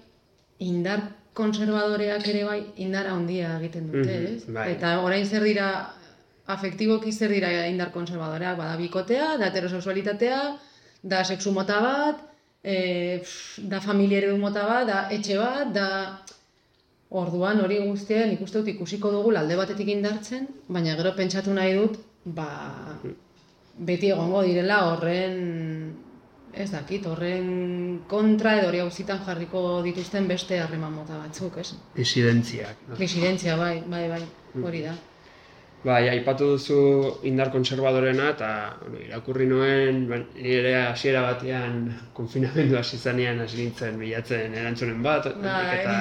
indar 0.60 1.02
konservadoreak 1.34 2.28
ere 2.28 2.44
bai, 2.44 2.60
indar 2.78 3.08
handia 3.08 3.58
egiten 3.60 3.92
dute, 3.92 4.18
Mhm, 4.20 4.36
ez? 4.36 4.46
bai. 4.48 4.72
Eta 4.74 5.00
orain 5.02 5.26
zer 5.26 5.44
dira, 5.44 5.94
afektiboki 6.50 7.12
zer 7.14 7.32
dira 7.36 7.52
indar 7.70 7.92
konservadoreak, 7.94 8.58
bada 8.58 8.78
bikotea, 8.80 9.36
da 9.38 9.50
heterosexualitatea, 9.50 10.40
da 11.04 11.24
sexu 11.24 11.54
mota 11.54 11.80
bat, 11.84 12.26
e, 12.64 13.20
pff, 13.22 13.62
da 13.70 13.82
familia 13.82 14.24
eredu 14.24 14.38
mota 14.42 14.66
bat, 14.68 14.88
da 14.90 15.06
etxe 15.16 15.40
bat, 15.40 15.74
da... 15.76 15.88
Orduan 17.10 17.58
hori 17.64 17.80
guztia 17.82 18.22
nik 18.30 18.42
uste 18.46 18.60
dut 18.60 18.68
ikusiko 18.70 19.10
dugu 19.10 19.32
alde 19.34 19.56
batetik 19.58 19.88
indartzen, 19.90 20.44
baina 20.70 20.94
gero 21.00 21.16
pentsatu 21.18 21.56
nahi 21.58 21.72
dut, 21.74 21.96
ba, 22.38 22.46
beti 23.88 24.12
egongo 24.14 24.44
direla 24.46 24.78
horren, 24.92 25.40
ez 26.54 26.70
dakit, 26.70 27.08
horren 27.10 27.50
kontra 28.12 28.60
edo 28.60 28.70
hori 28.70 28.84
auzitan 28.84 29.24
jarriko 29.26 29.82
dituzten 29.88 30.30
beste 30.30 30.62
harreman 30.62 30.94
mota 31.00 31.18
batzuk, 31.18 31.58
ez? 31.58 31.72
Disidentziak. 31.96 32.86
Disidentzia, 33.02 33.58
bai, 33.58 33.80
bai, 33.90 34.06
bai, 34.14 34.22
hori 34.62 34.86
da. 34.86 34.94
Bai, 35.80 36.10
aipatu 36.12 36.50
duzu 36.58 36.78
indar 37.30 37.54
kontserbadorena 37.54 38.34
eta 38.34 38.50
bueno, 38.82 39.00
irakurri 39.00 39.46
nuen 39.48 40.02
ba, 40.10 40.18
nire 40.36 40.74
hasiera 40.82 41.22
batean 41.24 41.86
konfinamendu 42.18 42.76
hasi 42.76 42.98
zanean 42.98 43.40
hasi 43.40 43.62
nintzen 43.62 43.96
bilatzen 44.02 44.58
erantzunen 44.60 45.00
bat 45.04 45.30
Bai. 45.40 45.80
eta 45.80 45.96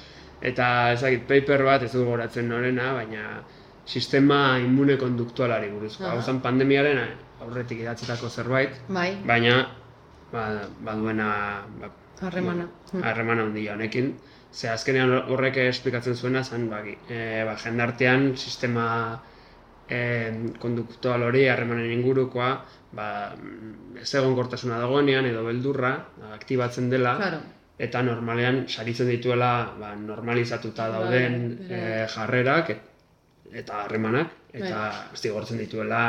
eta 0.50 0.68
ez 0.92 1.00
dakit 1.02 1.26
paper 1.26 1.64
bat 1.66 1.82
ez 1.82 1.90
dugu 1.92 2.12
goratzen 2.12 2.48
norena, 2.48 2.92
baina 2.94 3.42
sistema 3.84 4.58
immune 4.60 4.96
konduktualari 5.00 5.70
buruzko. 5.72 6.04
Hau 6.08 6.20
zen 6.22 6.40
pandemiaren 6.44 7.00
aurretik 7.44 7.82
idatzitako 7.82 8.30
zerbait, 8.30 8.78
Bai, 8.88 9.10
baina 9.26 9.56
ba, 10.32 10.46
baduena 10.84 11.28
ba, 11.80 11.90
harremana. 12.22 12.68
Harremana 13.02 13.48
handia 13.48 13.74
honekin. 13.74 14.14
Ze 14.54 14.68
azkenean 14.70 15.10
horrek 15.32 15.56
esplikatzen 15.64 16.14
zuena 16.14 16.44
zen 16.44 16.68
ba, 16.70 16.78
e, 16.86 17.42
ba, 17.46 17.56
jendartean 17.58 18.36
sistema 18.38 18.84
e, 19.90 19.98
konduktual 20.62 21.22
hori 21.26 21.46
harremanen 21.50 21.90
ingurukoa 21.96 22.50
ba, 22.94 23.06
ez 24.00 24.12
egonkortasuna 24.14 24.78
dagoenean 24.78 25.26
edo 25.26 25.42
beldurra 25.48 25.90
aktibatzen 26.36 26.86
dela 26.92 27.16
Claro. 27.18 27.40
eta 27.78 28.02
normalean 28.06 28.60
saritzen 28.68 29.08
dituela 29.10 29.50
ba, 29.80 29.94
normalizatuta 29.98 30.86
dauden 30.92 31.34
Bai, 31.58 31.80
e, 31.80 32.06
jarrerak 32.14 32.70
et- 32.70 32.84
eta 33.64 33.80
harremanak 33.84 34.30
eta 34.52 35.08
zigortzen 35.18 35.58
dituela 35.58 36.04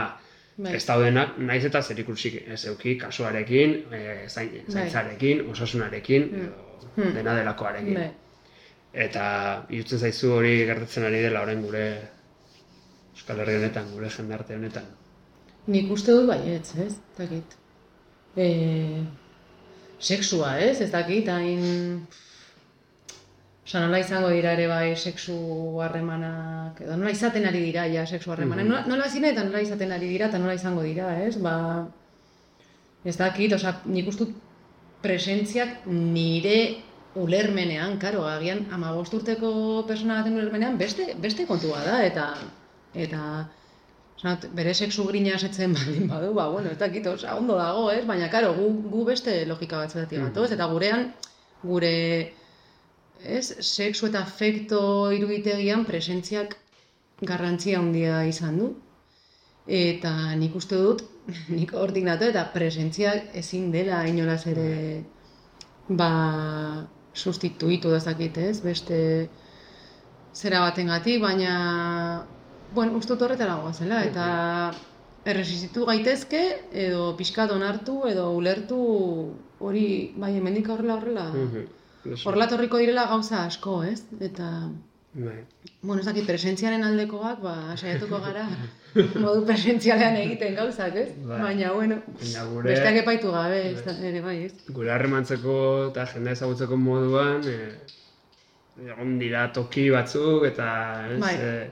Bai. 0.58 0.76
ez 0.78 0.86
daudenak, 0.88 1.34
naiz 1.38 1.66
eta 1.66 1.82
zerikursik 1.82 2.44
ez 2.48 2.62
euki 2.70 2.94
kasuarekin, 2.98 3.74
e, 3.92 4.04
zain, 4.30 4.52
zaintzarekin, 4.70 5.42
osasunarekin, 5.52 6.30
edo 6.44 6.62
Hmm. 6.96 7.12
dena 7.18 7.34
delakoarekin. 7.36 7.94
Bai. 7.98 8.12
Eta 8.96 9.26
irutzen 9.76 10.00
zaizu 10.00 10.32
hori 10.38 10.54
gertatzen 10.68 11.04
ari 11.04 11.20
dela 11.26 11.42
orain 11.44 11.62
gure 11.66 11.86
Euskal 13.16 13.42
Herri 13.44 13.58
honetan, 13.60 13.90
gure 13.92 14.10
jendarte 14.12 14.56
honetan. 14.56 14.88
Nik 15.72 15.92
uste 15.92 16.14
dut 16.16 16.28
baietz, 16.30 16.76
ez? 16.80 16.94
Dakit. 17.18 17.56
E, 18.36 18.48
sexua, 20.00 20.56
ez? 20.64 20.80
Ez 20.84 20.92
dakit, 20.94 21.28
hain... 21.32 22.06
Osa, 23.66 23.82
nola 23.82 23.98
izango 23.98 24.30
dira 24.30 24.52
ere 24.54 24.68
bai 24.70 24.94
sexu 24.96 25.36
harremanak, 25.82 26.84
edo 26.86 27.00
nola 27.00 27.12
izaten 27.16 27.48
ari 27.50 27.64
dira 27.64 27.88
ja 27.90 28.04
sexu 28.06 28.32
harremanak. 28.32 28.68
Nola, 28.68 28.84
nola 28.92 29.08
zine 29.10 29.32
eta 29.34 29.44
nola 29.48 29.64
izaten 29.64 29.96
ari 29.96 30.12
dira 30.12 30.28
eta 30.30 30.42
nola 30.44 30.54
izango 30.54 30.84
dira, 30.86 31.08
ez? 31.26 31.40
Ba, 31.42 31.56
ez 33.04 33.16
dakit, 33.18 33.56
osa, 33.58 33.74
nik 33.90 34.12
uste 34.12 34.28
dut 34.28 34.36
presentziak 35.02 35.88
nire 35.90 36.60
ulermenean, 37.16 37.98
karo, 38.00 38.26
agian 38.28 38.66
ama 38.76 38.94
urteko 39.00 39.52
persona 39.88 40.22
baten 40.22 40.36
ulermenean 40.40 40.78
beste, 40.78 41.14
beste 41.22 41.46
kontua 41.48 41.84
da, 41.86 42.02
eta 42.06 42.34
eta 42.94 43.22
Zanat, 44.16 44.46
bere 44.56 44.72
sexu 44.74 45.04
grina 45.10 45.34
esetzen 45.36 45.74
baldin 45.76 46.08
badu, 46.08 46.30
ba, 46.38 46.46
bueno, 46.48 46.70
ez 46.72 46.78
dakit, 46.80 47.08
oza, 47.12 47.34
ondo 47.36 47.58
dago, 47.60 47.90
ez? 47.92 48.06
Baina, 48.08 48.30
karo, 48.32 48.54
gu, 48.56 48.70
gu 48.94 49.04
beste 49.10 49.34
logika 49.50 49.82
batzuetatik 49.82 50.22
gatoz, 50.24 50.48
eta 50.56 50.68
gurean, 50.72 51.10
gure, 51.64 51.92
ez, 53.20 53.44
sexu 53.60 54.08
eta 54.08 54.22
afekto 54.24 54.80
iruditegian 55.12 55.84
presentziak 55.90 56.56
garrantzia 57.28 57.82
handia 57.82 58.24
izan 58.30 58.58
du. 58.62 58.72
Eta 59.68 60.14
nik 60.40 60.56
uste 60.56 60.80
dut, 60.80 61.04
nik 61.58 61.76
hortik 61.76 62.08
nato, 62.08 62.32
eta 62.32 62.48
presentziak 62.56 63.36
ezin 63.44 63.68
dela 63.76 64.06
inolaz 64.08 64.46
ere, 64.48 64.70
ba, 65.90 66.12
sustituitu 67.16 67.90
dezakit, 67.94 68.38
ez? 68.38 68.60
Beste 68.62 69.30
zera 70.36 70.60
batengatik, 70.66 71.22
baina, 71.24 72.26
bueno, 72.76 72.98
uste 73.00 73.14
dut 73.16 73.22
horretara 73.28 73.56
goazela, 73.64 74.02
eta 74.04 74.26
erresistitu 75.26 75.86
gaitezke, 75.88 76.42
edo 76.86 77.14
pixkat 77.18 77.52
onartu, 77.56 78.02
edo 78.10 78.28
ulertu 78.38 78.80
hori, 79.64 79.86
bai, 80.20 80.34
hemendik 80.38 80.68
horrela 80.70 80.98
horrela, 81.00 81.30
Mhm. 81.34 81.66
horrela 82.26 82.48
torriko 82.52 82.78
direla 82.78 83.08
gauza 83.08 83.46
asko, 83.46 83.84
ez? 83.84 84.04
Eta, 84.20 84.70
Bai. 85.14 85.40
bueno, 85.82 86.02
ez 86.02 86.06
dakit, 86.06 86.26
presentziaren 86.28 86.84
aldekoak, 86.84 87.40
ba, 87.42 87.56
saiatuko 87.78 88.20
gara, 88.20 88.46
modu 89.24 89.42
presentzialean 89.48 90.16
egiten 90.22 90.56
gauzak, 90.56 90.96
ez? 90.96 91.10
Bai. 91.28 91.40
Baina, 91.42 91.72
bueno, 91.76 91.98
Baina 92.22 92.44
gure- 92.52 92.70
besteak 92.72 93.00
epaitu 93.04 93.32
gabe, 93.34 93.62
ez 93.72 93.98
ere 94.12 94.22
bai, 94.24 94.36
ez? 94.46 94.54
Gure 94.70 94.92
harremantzeko 94.96 95.56
eta 95.90 96.06
jendea 96.14 96.34
ezagutzeko 96.38 96.78
moduan, 96.80 97.44
e, 97.48 97.58
egon 98.92 99.18
dira 99.20 99.48
toki 99.56 99.90
batzuk 99.94 100.46
eta 100.52 100.70
ez, 101.16 101.20
Bai. 101.22 101.34
e, 101.36 101.72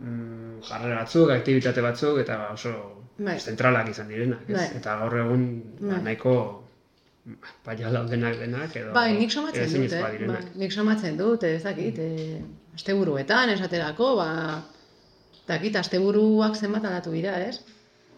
mm, 0.00 0.58
jarrera 0.70 1.00
batzuk, 1.04 1.30
aktivitate 1.34 1.82
batzuk 1.84 2.18
eta 2.24 2.40
oso 2.52 2.74
Bai. 3.18 3.38
zentralak 3.38 3.88
izan 3.94 4.08
direnak, 4.10 4.48
ez? 4.48 4.56
Bai. 4.58 4.68
Eta 4.80 4.98
gaur 5.04 5.16
egun 5.22 5.46
ba, 5.80 5.94
Bai. 5.94 6.02
nahiko 6.10 6.34
paia 7.62 7.90
laudenak 7.94 8.34
denak 8.40 8.74
edo 8.76 8.92
Bai, 8.94 9.12
nik 9.18 9.30
somatzen 9.30 9.70
dut, 9.78 9.92
eh? 9.94 10.26
Bai, 10.26 10.38
nik 10.58 10.72
somatzen 10.74 11.16
dut, 11.16 11.44
ez 11.46 11.62
dakit, 11.62 11.98
eh, 12.02 12.40
asteburuetan 12.74 13.50
esaterako, 13.54 14.16
ba, 14.18 14.30
dakit, 15.48 15.76
asteburuak 15.76 16.56
zenbat 16.56 16.84
aldatu 16.88 17.12
dira, 17.14 17.36
ez? 17.42 17.60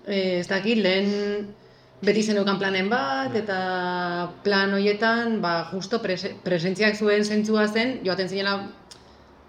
Eh, 0.07 0.41
ez 0.41 0.49
dakit, 0.49 0.79
lehen 0.85 1.55
beti 2.05 2.23
zeneukan 2.23 2.59
planen 2.61 2.89
bat, 2.93 3.35
eta 3.39 3.59
plan 4.45 4.73
hoietan, 4.77 5.41
ba, 5.41 5.55
justo 5.73 6.01
prese, 6.03 6.35
presentziak 6.45 6.97
zuen 6.97 7.25
zentzua 7.25 7.67
zen, 7.69 8.01
joaten 8.05 8.29
zinela 8.29 8.59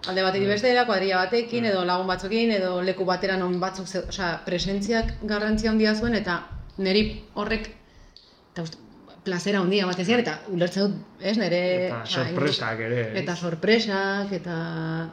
alde 0.07 0.23
batetik 0.23 0.47
bestera, 0.47 0.85
kuadrilla 0.85 1.23
batekin, 1.23 1.65
edo 1.71 1.83
lagun 1.85 2.07
batzukin, 2.07 2.53
edo 2.55 2.79
leku 2.85 3.05
batera 3.07 3.37
non 3.41 3.59
batzuk, 3.59 3.89
osea, 4.13 4.31
presentziak 4.45 5.15
garrantzia 5.23 5.71
handia 5.71 5.95
zuen, 5.95 6.15
eta 6.15 6.39
niri 6.77 7.05
horrek, 7.33 7.71
eta 8.53 8.67
uste, 8.67 8.79
plazera 9.25 9.61
handia 9.63 9.85
ematen 9.87 10.05
zian, 10.05 10.21
eta 10.21 10.35
ulertzen 10.53 10.85
dut, 10.85 11.15
ez, 11.19 11.35
nire... 11.41 11.61
Eta 11.87 12.01
sorpresak 12.05 12.83
ere, 12.87 12.99
ez? 13.05 13.23
Eta 13.23 13.35
sorpresak, 13.35 14.33
eta 14.37 14.57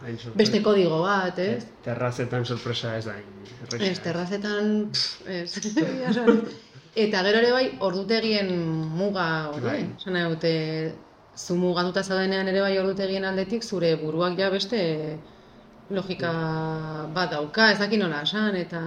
sorpresa. 0.03 0.35
beste 0.41 0.61
kodigo 0.65 1.01
bat, 1.05 1.39
ez? 1.41 1.65
Terrazetan 1.87 2.45
sorpresa 2.45 2.97
ez 2.99 3.07
da. 3.09 3.17
Ez, 3.79 3.97
terrazetan, 4.05 4.75
pff, 4.93 5.25
ez. 5.27 5.49
Eta 7.03 7.23
gero 7.25 7.39
ere 7.41 7.53
bai, 7.55 7.67
ordutegien 7.81 8.51
muga 8.93 9.27
hori, 9.49 9.65
Bai. 9.65 9.79
nahi 10.13 10.29
dute, 10.35 10.51
zu 11.35 11.57
mugatuta 11.57 12.03
zaudenean 12.05 12.51
ere 12.53 12.61
bai 12.61 12.75
ordutegien 12.77 13.25
aldetik, 13.25 13.65
zure 13.65 13.95
buruak 13.97 14.37
ja 14.37 14.51
beste 14.53 14.83
logika 15.89 16.33
bat 17.15 17.33
dauka, 17.33 17.71
ez 17.73 17.79
dakit 17.81 18.01
nola 18.01 18.23
esan, 18.29 18.57
eta... 18.61 18.83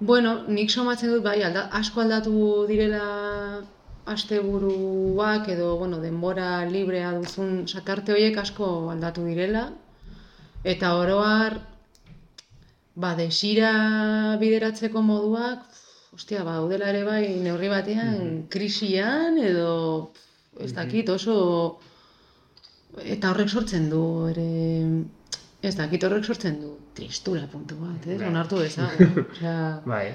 Bueno, 0.00 0.42
nik 0.48 0.72
somatzen 0.72 1.12
dut 1.12 1.22
bai, 1.24 1.42
alda, 1.44 1.68
asko 1.72 2.02
aldatu 2.02 2.64
direla 2.68 3.04
asteburuak 4.06 5.48
edo, 5.50 5.76
bueno, 5.78 5.98
denbora 6.00 6.64
librea 6.70 7.10
duzun 7.18 7.66
sakarte 7.66 8.14
horiek 8.14 8.38
asko 8.38 8.68
aldatu 8.92 9.24
direla. 9.26 9.66
Eta 10.66 10.92
oroar, 10.98 11.58
ba, 12.94 13.14
desira 13.18 13.72
bideratzeko 14.40 15.02
moduak, 15.02 15.66
ostia, 16.14 16.44
ba, 16.46 16.56
daudela 16.60 16.88
ere 16.94 17.02
bai 17.06 17.22
neurri 17.42 17.68
batean 17.72 18.46
krisian 18.50 19.38
edo, 19.42 19.74
ez 20.60 20.72
dakit, 20.76 21.10
oso... 21.12 21.36
Eta 22.96 23.28
horrek 23.28 23.50
sortzen 23.52 23.90
du 23.92 24.02
ere... 24.30 24.48
Ez 25.66 25.74
dakit 25.76 26.04
horrek 26.06 26.24
sortzen 26.24 26.60
du 26.62 26.70
tristura 26.96 27.44
puntu 27.50 27.76
bat, 27.80 28.06
ez? 28.06 28.16
Bai. 28.20 28.30
Onartu 28.30 28.62
dezagun. 28.62 29.18
Osea, 29.34 29.58
Bai, 29.84 30.06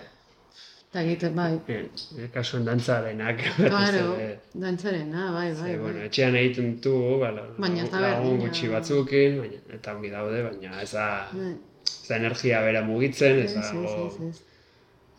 ez 0.94 1.00
dakit, 1.00 1.36
bai. 1.36 1.60
e, 1.68 2.28
kasuen 2.34 2.66
dantzarenak. 2.66 3.40
Claro, 3.58 4.18
dantzarena, 4.54 5.32
bai, 5.32 5.54
bai, 5.54 5.72
Ze, 5.72 5.78
bueno, 5.80 5.98
bai. 6.00 6.06
etxean 6.06 6.36
egiten 6.36 6.80
du, 6.84 6.96
bala, 7.20 7.46
Baina 7.58 7.86
da 7.88 8.00
lagun 8.02 8.40
gutxi 8.42 8.68
batzukin, 8.68 9.38
baina, 9.40 9.60
eta 9.72 9.94
ongi 9.96 10.10
daude, 10.12 10.42
baina 10.44 10.82
ez 10.82 10.92
da, 10.92 11.06
Bai. 11.32 11.54
ez 11.88 12.08
da 12.10 12.18
energia 12.18 12.60
bera 12.66 12.82
mugitzen, 12.84 13.40
ez 13.40 13.54
ez, 13.56 13.70
dago, 13.72 14.18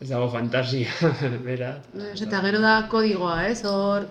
ez, 0.00 0.08
dago 0.10 0.28
fantasia 0.34 1.12
bera. 1.48 1.70
Ez, 2.12 2.20
eta 2.26 2.42
gero 2.44 2.60
da 2.60 2.74
kodigoa, 2.90 3.46
ez, 3.48 3.62
hor... 3.64 4.04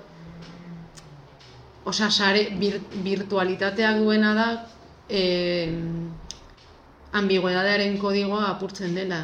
Osea, 1.86 2.10
sare, 2.10 2.41
bir, 2.62 2.80
virtualitateak 3.06 4.02
duena 4.02 4.34
da, 4.38 4.47
eh, 5.10 5.69
ambiguedadearen 7.21 7.97
kodigoa 8.02 8.47
apurtzen 8.50 8.97
dela. 8.97 9.21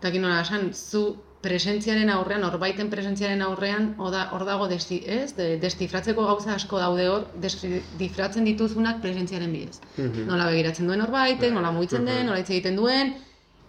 Eta 0.00 0.10
nola 0.16 0.40
esan, 0.40 0.72
zu 0.72 1.04
presentziaren 1.42 2.10
aurrean, 2.14 2.44
horbaiten 2.46 2.88
presentziaren 2.90 3.42
aurrean, 3.42 3.94
hor 3.98 4.12
da- 4.14 4.28
hor 4.32 4.44
dago 4.46 4.68
desti, 4.70 5.00
ez? 5.06 5.32
De, 5.34 5.56
destifratzeko 5.62 6.24
gauza 6.28 6.54
asko 6.54 6.78
daude 6.78 7.08
hor, 7.10 7.26
destifratzen 7.42 8.44
dituzunak 8.46 9.00
presentziaren 9.02 9.52
bidez. 9.52 9.80
Mhm. 9.96 10.26
Nola 10.28 10.46
begiratzen 10.50 10.86
duen 10.86 11.02
horbaitek, 11.02 11.52
nola 11.52 11.72
mugitzen 11.74 12.04
den, 12.06 12.26
nola 12.26 12.38
hitz 12.38 12.50
egiten 12.50 12.76
duen, 12.78 13.14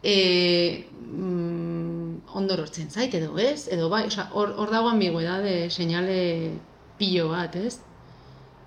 e, 0.04 0.86
mm, 1.02 2.22
ondo 2.36 2.58
lortzen 2.58 2.90
zait 2.92 3.14
edo 3.16 3.38
ez, 3.38 3.68
edo 3.72 3.90
bai, 3.90 4.06
osea, 4.08 4.30
hor, 4.34 4.54
hor 4.58 4.70
dago 4.72 4.90
ambiguedade 4.90 5.70
seinale 5.72 6.52
pilo 6.98 7.30
bat, 7.30 7.56
ez? 7.56 7.80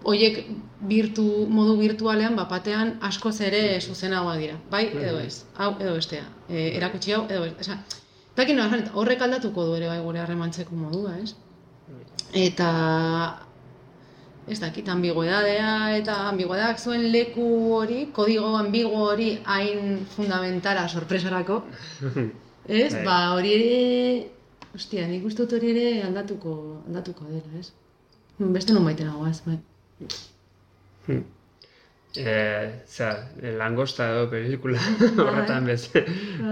Hoiek 0.06 0.42
birtu, 0.86 1.24
modu 1.50 1.76
virtualean 1.78 2.36
bapatean 2.36 2.98
askoz 3.02 3.40
ere 3.40 3.80
zuzenagoa 3.80 4.36
dira, 4.36 4.58
bai 4.70 4.84
edo 4.92 5.18
ez, 5.18 5.44
hau 5.56 5.72
edo 5.80 5.94
bestea, 5.94 6.26
e, 6.48 6.76
erakutsi 6.76 7.12
hau 7.16 7.24
edo 7.28 7.44
ez, 7.44 7.54
osea, 7.60 7.78
Eta 8.36 8.92
horrek 9.00 9.22
aldatuko 9.24 9.64
du 9.64 9.74
ere 9.78 9.88
bai 9.88 10.00
gure 10.04 10.20
harremantzeko 10.20 10.76
modua, 10.76 11.14
ez? 11.22 11.32
Eta 12.36 12.70
ez 14.46 14.58
dakit, 14.60 14.88
ambiguedadea 14.92 15.96
eta 15.96 16.16
ambiguedadak 16.28 16.78
zuen 16.78 17.08
leku 17.12 17.46
hori, 17.74 18.06
kodigo 18.12 18.52
ambigu 18.58 19.00
hori 19.08 19.30
hain 19.44 20.04
fundamentala 20.14 20.86
sorpresarako, 20.88 21.62
ez? 22.82 22.92
Bai. 22.94 23.04
Ba, 23.08 23.16
hori 23.34 23.54
ere, 23.56 23.80
ostia, 24.76 25.06
nik 25.08 25.24
uste 25.26 25.42
dut 25.42 25.56
hori 25.58 25.72
ere 25.72 25.86
aldatuko, 26.10 26.58
aldatuko 26.86 27.26
dela, 27.30 27.62
ez? 27.62 27.72
Beste 28.38 28.76
non 28.76 28.84
baiten 28.84 29.08
nagoaz, 29.08 29.40
bai. 29.48 29.58
E, 32.16 32.82
za, 32.88 33.10
langosta 33.58 34.08
edo 34.12 34.26
pelikula 34.30 34.80
horretan 35.24 35.66
bez, 35.68 35.90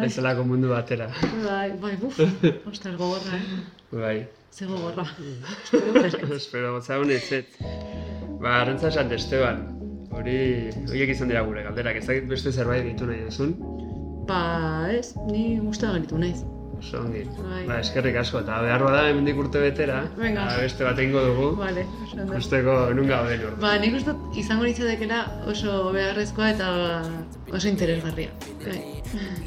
bezalako 0.03 0.44
mundu 0.48 0.72
batera. 0.72 1.09
Bai, 1.44 1.72
bai, 1.81 1.96
buf, 2.00 2.20
ostras, 2.70 2.96
gogorra, 2.96 3.38
eh? 3.38 3.61
Bai, 3.92 4.16
Ze 4.55 4.66
gogorra. 4.70 5.07
espero 6.37 6.74
gotzagun 6.77 7.11
ez 7.11 7.33
ez. 7.33 7.44
Ba, 8.38 8.61
arrantza 8.61 8.92
esan 8.92 9.11
Esteban, 9.16 9.64
hori, 10.14 10.37
horiek 10.87 11.14
izan 11.16 11.33
dira 11.33 11.42
gure 11.48 11.64
galderak, 11.66 11.98
ez 11.98 12.07
dakit 12.07 12.29
beste 12.31 12.53
zerbait 12.53 12.87
ditu 12.87 13.08
nahi 13.08 13.25
duzun. 13.27 13.56
Ba, 14.29 14.42
ez, 14.94 15.15
ni 15.27 15.56
guztia 15.58 15.90
gelitu 15.96 16.21
naiz. 16.23 16.44
Oso 16.85 16.98
ongi. 17.00 17.22
Bai. 17.38 17.62
Ba, 17.68 17.78
eskerrik 17.80 18.16
asko, 18.20 18.42
eta 18.44 18.58
behar 18.60 18.82
bada 18.85 19.04
hemendik 19.08 19.38
urte 19.40 19.60
betera, 19.62 20.02
Venga. 20.18 20.42
beste 20.60 20.85
bat 20.85 20.98
egingo 21.00 21.22
dugu, 21.24 21.46
Vale, 21.56 21.85
usteko 22.37 22.74
nun 22.98 23.08
gauden 23.08 23.44
hor. 23.46 23.54
Ba, 23.62 23.70
nik 23.80 23.96
uste 23.96 24.12
izango 24.42 24.66
litzatekela 24.68 25.22
oso 25.48 25.78
beharrezkoa 25.94 26.50
eta 26.52 26.68
oso 27.56 27.68
interesgarria. 27.72 28.35
Bai. 28.66 28.82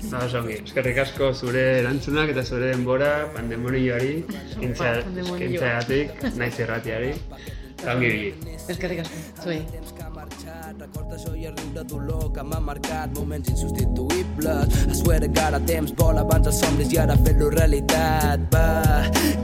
Ba, 0.10 0.24
oso 0.26 0.40
ongi. 0.42 0.58
Eskerrik 0.64 0.98
asko 1.06 1.30
zure 1.36 1.64
erantzunak 1.84 2.34
eta 2.34 2.44
zure 2.44 2.72
denbora 2.74 3.12
pandemonioari, 3.38 4.16
pandemonioa. 4.26 5.38
eskintzeagatik, 5.38 6.18
naiz 6.42 6.56
erratiari. 6.66 7.14
Ongi 7.86 8.08
ibili. 8.08 8.34
Eskerrik 8.68 9.00
asko, 9.00 9.16
zuei. 9.44 9.62
temps 9.72 9.92
que 9.96 10.04
ha 10.04 10.10
marxat 10.10 10.76
Recordes 10.82 11.22
jo 11.24 11.34
i 11.36 11.46
el 11.46 11.54
riure 11.56 11.84
dolor 11.88 12.32
que 12.34 12.44
m'ha 12.44 12.60
marcat 12.60 13.14
Moments 13.16 13.50
insubstituïbles 13.50 14.74
I 14.92 14.96
swear 14.98 15.22
to 15.22 15.28
God, 15.28 15.54
a 15.56 15.60
temps 15.60 15.94
vol 15.96 16.18
abans 16.20 16.48
els 16.48 16.60
somnis 16.60 16.92
i 16.92 16.98
ara 17.00 17.16
fer-lo 17.24 17.48
realitat 17.54 18.44
Va, 18.52 18.66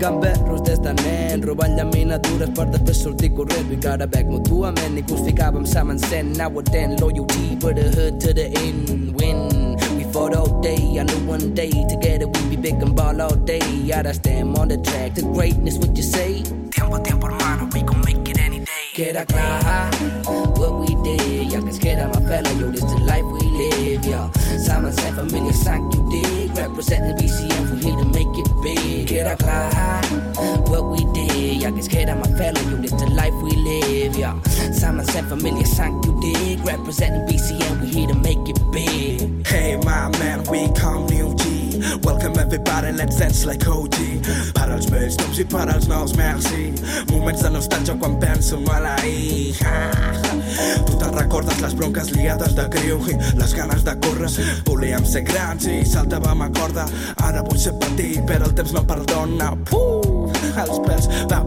gamberros 0.01 0.63
des 0.67 0.81
de 0.84 0.91
nen 0.99 1.45
Robant 1.47 1.77
llaminatures 1.77 2.51
per 2.57 2.67
després 2.73 3.03
sortir 3.05 3.31
corrent 3.38 3.71
I 3.71 3.79
que 3.79 3.93
ara 3.93 4.07
bec 4.07 4.27
mútuament 4.27 4.97
i 4.99 5.05
que 5.05 5.15
us 5.15 5.23
ficàvem 5.29 5.65
sama 5.65 5.95
encent 5.95 6.36
Now 6.36 6.49
we're 6.49 6.67
then 6.67 6.97
loyalty 6.99 7.55
for 7.61 7.71
the 7.73 7.88
hood 7.95 8.19
to 8.25 8.34
the 8.34 8.49
end 8.65 9.15
Win, 9.15 9.77
we 9.95 10.03
fought 10.11 10.36
all 10.36 10.51
day 10.59 10.99
I 10.99 11.03
know 11.05 11.21
one 11.31 11.53
day 11.53 11.71
together 11.88 12.27
we'd 12.27 12.49
be 12.49 12.57
big 12.57 12.84
and 12.84 12.95
ball 12.95 13.21
all 13.21 13.38
day 13.47 13.63
Ara 13.93 14.11
estem 14.11 14.57
on 14.59 14.67
the 14.67 14.77
track 14.84 15.13
to 15.15 15.21
greatness, 15.31 15.77
what 15.77 15.95
you 15.95 16.03
say? 16.03 16.43
Tiempo, 16.73 16.97
tiempo 16.99 17.27
hermano, 17.27 17.42
day 19.14 19.26
Queda 19.26 19.26
clar 19.28 19.91
what 20.57 20.74
we 20.80 20.95
did 21.03 21.51
Ja 21.51 21.59
que 21.59 21.70
ens 21.70 21.80
queda 21.80 22.07
ma 22.07 22.20
fella, 22.28 22.49
yo, 22.59 22.72
this 22.72 22.82
the 22.82 22.97
life 23.05 23.24
we 23.24 23.41
live, 23.57 24.05
yo. 24.05 24.32
Simon 24.57 24.91
said 24.91 25.14
familiar, 25.14 25.53
sank 25.53 25.93
you 25.93 26.01
dig. 26.09 26.57
Representing 26.57 27.16
BCM, 27.18 27.72
we 27.72 27.84
here 27.84 27.97
to 27.97 28.05
make 28.05 28.34
it 28.38 28.49
big. 28.64 29.07
Queda 29.07 29.38
clar 29.38 30.03
what 30.68 30.86
we 30.86 31.05
did 31.14 31.61
Ja 31.61 31.70
que 31.70 31.78
ens 31.78 31.88
queda 31.88 32.16
ma 32.16 32.26
fella, 32.38 32.59
yo, 32.72 32.78
this 32.78 32.91
the 32.91 33.05
life 33.11 33.36
we 33.43 33.51
live, 33.51 34.18
yo. 34.18 34.34
Simon 34.74 35.05
said 35.05 35.26
familiar, 35.26 35.66
sank 35.66 36.05
you 36.05 36.20
dig. 36.20 36.66
Representing 36.66 37.22
BCM, 37.28 37.82
we 37.82 37.88
here 37.88 38.07
to 38.07 38.16
make 38.16 38.49
it 38.49 38.59
big. 38.72 39.45
Hey, 39.45 39.78
my 39.78 40.09
man, 40.18 40.43
we 40.49 40.68
come 40.74 41.05
new. 41.07 41.42
Welcome 42.01 42.39
everybody, 42.39 42.91
let's 42.91 43.17
dance 43.17 43.45
like 43.45 43.67
OG. 43.67 43.95
Per 44.53 44.65
als 44.71 44.87
vells 44.89 45.15
temps 45.15 45.37
i 45.37 45.45
per 45.45 45.67
als 45.69 45.85
nous, 45.87 46.15
merci. 46.17 46.73
Moments 47.11 47.43
de 47.43 47.51
nostàlgia 47.53 47.95
quan 48.01 48.17
penso 48.19 48.57
en 48.57 48.81
l'ahir. 48.81 49.53
Tu 50.87 50.97
te'n 50.97 51.13
recordes 51.13 51.61
les 51.61 51.75
bronques 51.77 52.09
liades 52.15 52.55
de 52.57 52.65
criu 52.73 52.97
i 53.11 53.17
les 53.37 53.53
ganes 53.53 53.85
de 53.85 53.93
córrer. 54.01 54.31
Volíem 54.65 55.05
ser 55.05 55.21
grans 55.27 55.67
i 55.69 55.83
saltàvem 55.85 56.41
a 56.41 56.49
corda. 56.57 56.87
Ara 57.29 57.45
vull 57.45 57.61
ser 57.61 57.75
petit, 57.83 58.23
però 58.25 58.49
el 58.49 58.57
temps 58.57 58.73
no 58.73 58.85
perdona. 58.89 59.53
Puh, 59.69 60.31
els 60.65 60.81
pèls 60.87 61.11
de 61.29 61.43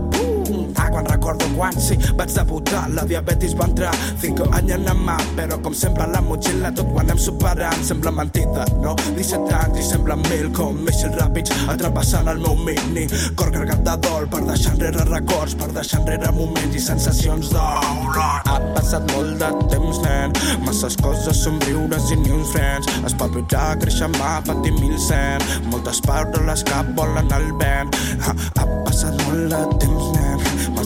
quan 0.97 1.05
recordo 1.12 1.44
quan 1.53 1.74
sí 1.76 1.97
vaig 2.16 2.32
debutar, 2.32 2.86
la 2.97 3.05
diabetis 3.05 3.53
va 3.59 3.66
entrar. 3.68 3.92
Cinco 4.22 4.47
anys 4.57 4.72
en 4.78 4.86
la 4.88 4.94
mà, 4.97 5.16
però 5.36 5.59
com 5.61 5.74
sempre 5.76 6.07
la 6.09 6.22
motxilla 6.24 6.70
tot 6.72 6.88
ho 6.88 7.03
anem 7.03 7.20
superant, 7.20 7.84
sembla 7.84 8.14
mentida 8.16 8.64
no? 8.80 8.94
17 9.18 9.53
anys 9.59 9.82
i 9.82 9.84
sembla 9.90 10.16
mil 10.22 10.49
com 10.57 10.80
míssils 10.86 11.18
ràpids 11.20 11.53
atrapessant 11.72 12.32
el 12.32 12.40
meu 12.40 12.57
mini 12.64 13.05
cor 13.36 13.53
carregat 13.53 13.84
de 13.84 13.97
dol 14.09 14.24
per 14.32 14.40
deixar 14.47 14.72
enrere 14.72 15.05
records 15.11 15.57
per 15.61 15.68
deixar 15.76 16.01
enrere 16.01 16.32
moments 16.38 16.80
i 16.80 16.84
sensacions 16.86 17.53
d'or 17.53 18.20
ha 18.22 18.57
passat 18.72 19.12
molt 19.12 19.36
de 19.42 19.53
temps 19.74 20.01
nen 20.07 20.32
masses 20.64 20.97
coses 21.03 21.44
somriures 21.44 22.11
i 22.12 22.16
ni 22.22 22.32
uns 22.32 22.51
frens. 22.55 22.88
Es 23.07 23.14
palpitar, 23.20 23.76
créixer 23.82 24.09
mà, 24.16 24.36
patir 24.47 24.74
mil 24.80 24.97
cent. 25.01 25.44
Moltes 25.72 26.03
paraules 26.07 26.64
que 26.66 26.82
volen 26.99 27.32
al 27.32 27.49
vent. 27.61 27.97
Ha, 28.26 28.34
ha 28.61 28.68
passat 28.86 29.24
molt 29.26 29.53
de 29.55 29.62
temps 29.84 30.11
nen 30.16 30.26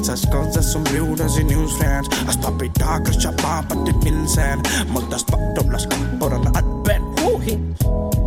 Sas 0.03 0.27
kanssa 0.33 0.63
sun 0.63 0.85
viudasi 0.93 1.45
newsfans 1.45 2.09
As 2.29 2.37
papi 2.37 2.71
taakas 2.79 3.25
ja 3.25 3.33
paapatti 3.43 3.93
pilseen 4.05 4.61
Multas 4.89 5.25
pattulas 5.31 5.87
kappuran 5.87 6.47
advent 6.57 7.11
he 7.47 8.20